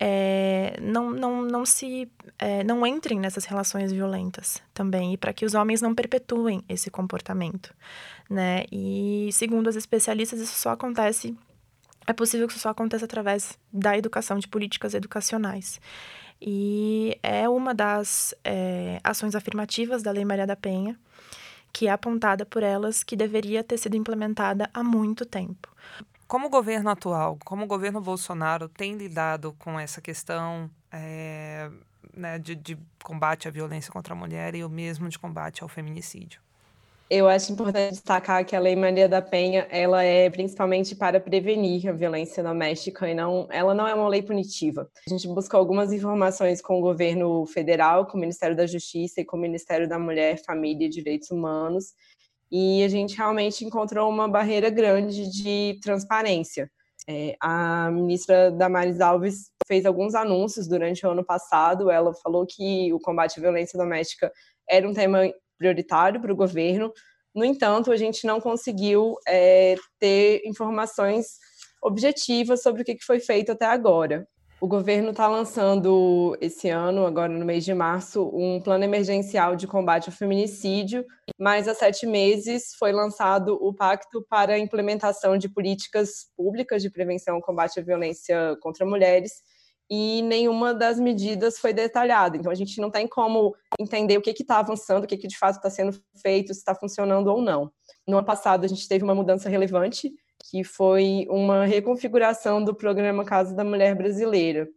[0.00, 5.44] é, não, não, não se é, não entrem nessas relações violentas também e para que
[5.44, 7.74] os homens não perpetuem esse comportamento,
[8.28, 8.64] né?
[8.72, 11.36] E segundo as especialistas isso só acontece
[12.06, 15.78] é possível que isso só aconteça através da educação de políticas educacionais.
[16.40, 20.98] E é uma das é, ações afirmativas da Lei Maria da Penha,
[21.72, 25.68] que é apontada por elas que deveria ter sido implementada há muito tempo.
[26.26, 31.70] Como o governo atual, como o governo Bolsonaro tem lidado com essa questão é,
[32.14, 35.68] né, de, de combate à violência contra a mulher e o mesmo de combate ao
[35.68, 36.40] feminicídio?
[37.10, 41.88] Eu acho importante destacar que a Lei Maria da Penha, ela é principalmente para prevenir
[41.88, 44.88] a violência doméstica e não, ela não é uma lei punitiva.
[45.04, 49.24] A gente buscou algumas informações com o governo federal, com o Ministério da Justiça e
[49.24, 51.94] com o Ministério da Mulher, Família e Direitos Humanos,
[52.48, 56.70] e a gente realmente encontrou uma barreira grande de transparência.
[57.08, 61.90] É, a ministra Damares Alves fez alguns anúncios durante o ano passado.
[61.90, 64.30] Ela falou que o combate à violência doméstica
[64.68, 65.28] era um tema
[65.60, 66.90] prioritário para o governo.
[67.34, 71.38] No entanto, a gente não conseguiu é, ter informações
[71.82, 74.26] objetivas sobre o que foi feito até agora.
[74.60, 79.66] O governo está lançando esse ano, agora no mês de março, um plano emergencial de
[79.66, 81.02] combate ao feminicídio,
[81.38, 86.90] mas há sete meses foi lançado o Pacto para a Implementação de Políticas Públicas de
[86.90, 89.32] Prevenção e Combate à Violência contra Mulheres,
[89.90, 92.36] e nenhuma das medidas foi detalhada.
[92.36, 95.36] Então, a gente não tem como entender o que está avançando, o que, que de
[95.36, 97.72] fato está sendo feito, se está funcionando ou não.
[98.06, 100.12] No ano passado, a gente teve uma mudança relevante,
[100.48, 104.68] que foi uma reconfiguração do programa Casa da Mulher Brasileira.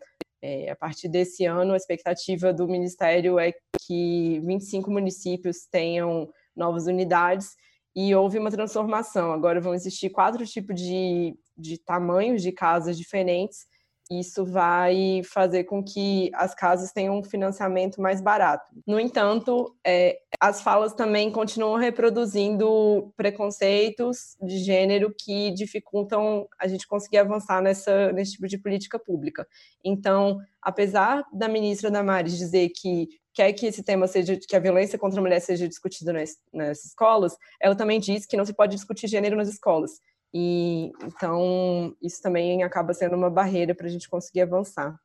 [0.42, 3.54] É, a partir desse ano, a expectativa do Ministério é
[3.86, 7.52] que 25 municípios tenham novas unidades
[7.96, 9.32] e houve uma transformação.
[9.32, 13.72] Agora vão existir quatro tipos de, de tamanhos de casas diferentes
[14.20, 18.66] isso vai fazer com que as casas tenham um financiamento mais barato.
[18.86, 26.88] No entanto, é, as falas também continuam reproduzindo preconceitos de gênero que dificultam a gente
[26.88, 29.48] conseguir avançar nessa, nesse tipo de política pública.
[29.84, 34.98] Então, apesar da ministra Damares dizer que quer que esse tema seja, que a violência
[35.00, 38.76] contra a mulher seja discutida nas, nas escolas, ela também diz que não se pode
[38.76, 40.00] discutir gênero nas escolas.
[40.34, 45.00] E então isso também acaba sendo uma barreira para a gente conseguir avançar.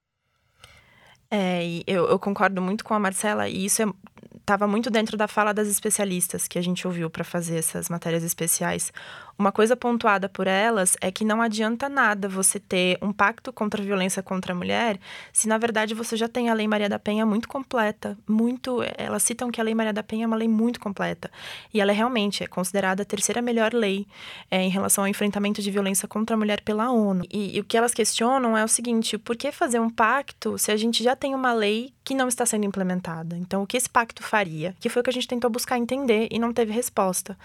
[1.30, 3.82] É, eu, eu, concordo muito com a Marcela, e isso
[4.40, 7.90] estava é, muito dentro da fala das especialistas que a gente ouviu para fazer essas
[7.90, 8.90] matérias especiais.
[9.38, 13.80] Uma coisa pontuada por elas é que não adianta nada você ter um pacto contra
[13.80, 14.98] a violência contra a mulher
[15.32, 18.18] se, na verdade, você já tem a Lei Maria da Penha muito completa.
[18.26, 18.80] Muito.
[18.96, 21.30] Elas citam que a Lei Maria da Penha é uma lei muito completa.
[21.72, 24.08] E ela é realmente é considerada a terceira melhor lei
[24.50, 27.24] é, em relação ao enfrentamento de violência contra a mulher pela ONU.
[27.30, 30.72] E, e o que elas questionam é o seguinte: por que fazer um pacto se
[30.72, 33.36] a gente já tem uma lei que não está sendo implementada?
[33.36, 34.74] Então, o que esse pacto faria?
[34.80, 37.38] Que foi o que a gente tentou buscar entender e não teve resposta.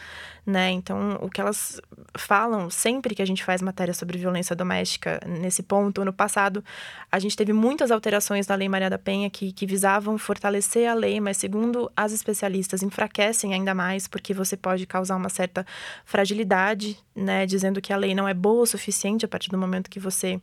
[0.43, 0.71] Né?
[0.71, 1.79] Então, o que elas
[2.15, 6.01] falam sempre que a gente faz matéria sobre violência doméstica nesse ponto.
[6.01, 6.63] Ano passado,
[7.11, 10.93] a gente teve muitas alterações na Lei Maria da Penha que, que visavam fortalecer a
[10.93, 15.65] lei, mas, segundo as especialistas, enfraquecem ainda mais, porque você pode causar uma certa
[16.05, 17.45] fragilidade, né?
[17.45, 20.39] Dizendo que a lei não é boa o suficiente a partir do momento que você.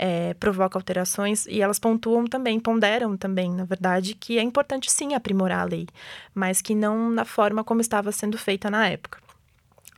[0.00, 5.12] É, provoca alterações e elas pontuam também, ponderam também, na verdade, que é importante sim
[5.12, 5.88] aprimorar a lei,
[6.32, 9.18] mas que não na forma como estava sendo feita na época.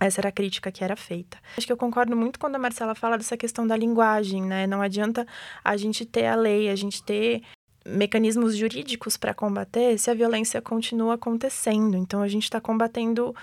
[0.00, 1.36] Essa era a crítica que era feita.
[1.56, 4.66] Acho que eu concordo muito quando a Marcela fala dessa questão da linguagem, né?
[4.66, 5.26] Não adianta
[5.62, 7.42] a gente ter a lei, a gente ter
[7.84, 11.96] mecanismos jurídicos para combater se a violência continua acontecendo.
[11.96, 13.34] Então a gente está combatendo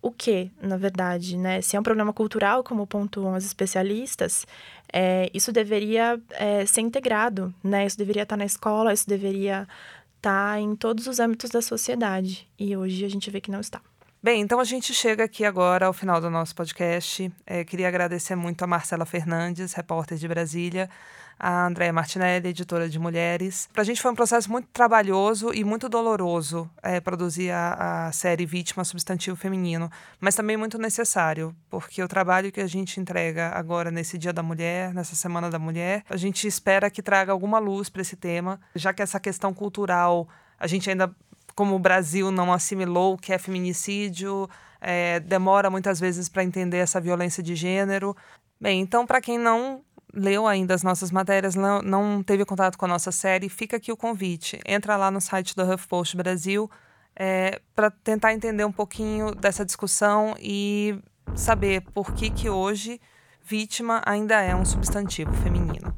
[0.00, 1.60] o que, na verdade, né?
[1.60, 4.46] Se é um problema cultural, como pontuam os especialistas,
[4.92, 7.84] é, isso deveria é, ser integrado, né?
[7.84, 9.68] Isso deveria estar na escola, isso deveria
[10.16, 12.48] estar em todos os âmbitos da sociedade.
[12.58, 13.80] E hoje a gente vê que não está.
[14.20, 17.32] Bem, então a gente chega aqui agora ao final do nosso podcast.
[17.46, 20.90] É, queria agradecer muito a Marcela Fernandes, repórter de Brasília,
[21.38, 23.68] a Andréa Martinelli, editora de Mulheres.
[23.72, 28.12] Para a gente foi um processo muito trabalhoso e muito doloroso é, produzir a, a,
[28.12, 29.88] série Vítima Substantivo Feminino,
[30.18, 34.42] mas também muito necessário, porque o trabalho que a gente entrega agora nesse Dia da
[34.42, 38.60] Mulher, nessa Semana da Mulher, a gente espera que traga alguma luz para esse tema,
[38.74, 41.14] já que essa questão cultural a gente ainda
[41.58, 44.48] como o Brasil não assimilou o que é feminicídio,
[44.80, 48.16] é, demora muitas vezes para entender essa violência de gênero.
[48.60, 49.82] Bem, então, para quem não
[50.14, 53.90] leu ainda as nossas matérias, não, não teve contato com a nossa série, fica aqui
[53.90, 54.60] o convite.
[54.64, 56.70] Entra lá no site do HuffPost Brasil
[57.16, 60.96] é, para tentar entender um pouquinho dessa discussão e
[61.34, 63.00] saber por que, que hoje
[63.42, 65.97] vítima ainda é um substantivo feminino.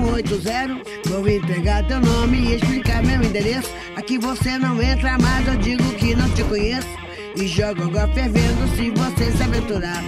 [0.00, 0.82] pro 80.
[1.08, 3.70] Vou entregar teu nome e explicar meu endereço.
[3.96, 6.88] Aqui você não entra mais, eu digo que não te conheço.
[7.36, 10.02] E jogo água fervendo se você se aventurar.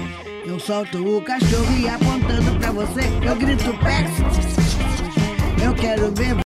[0.45, 4.11] Eu solto o cachorro e apontando pra você, eu grito Pex.
[5.65, 6.35] Eu quero ver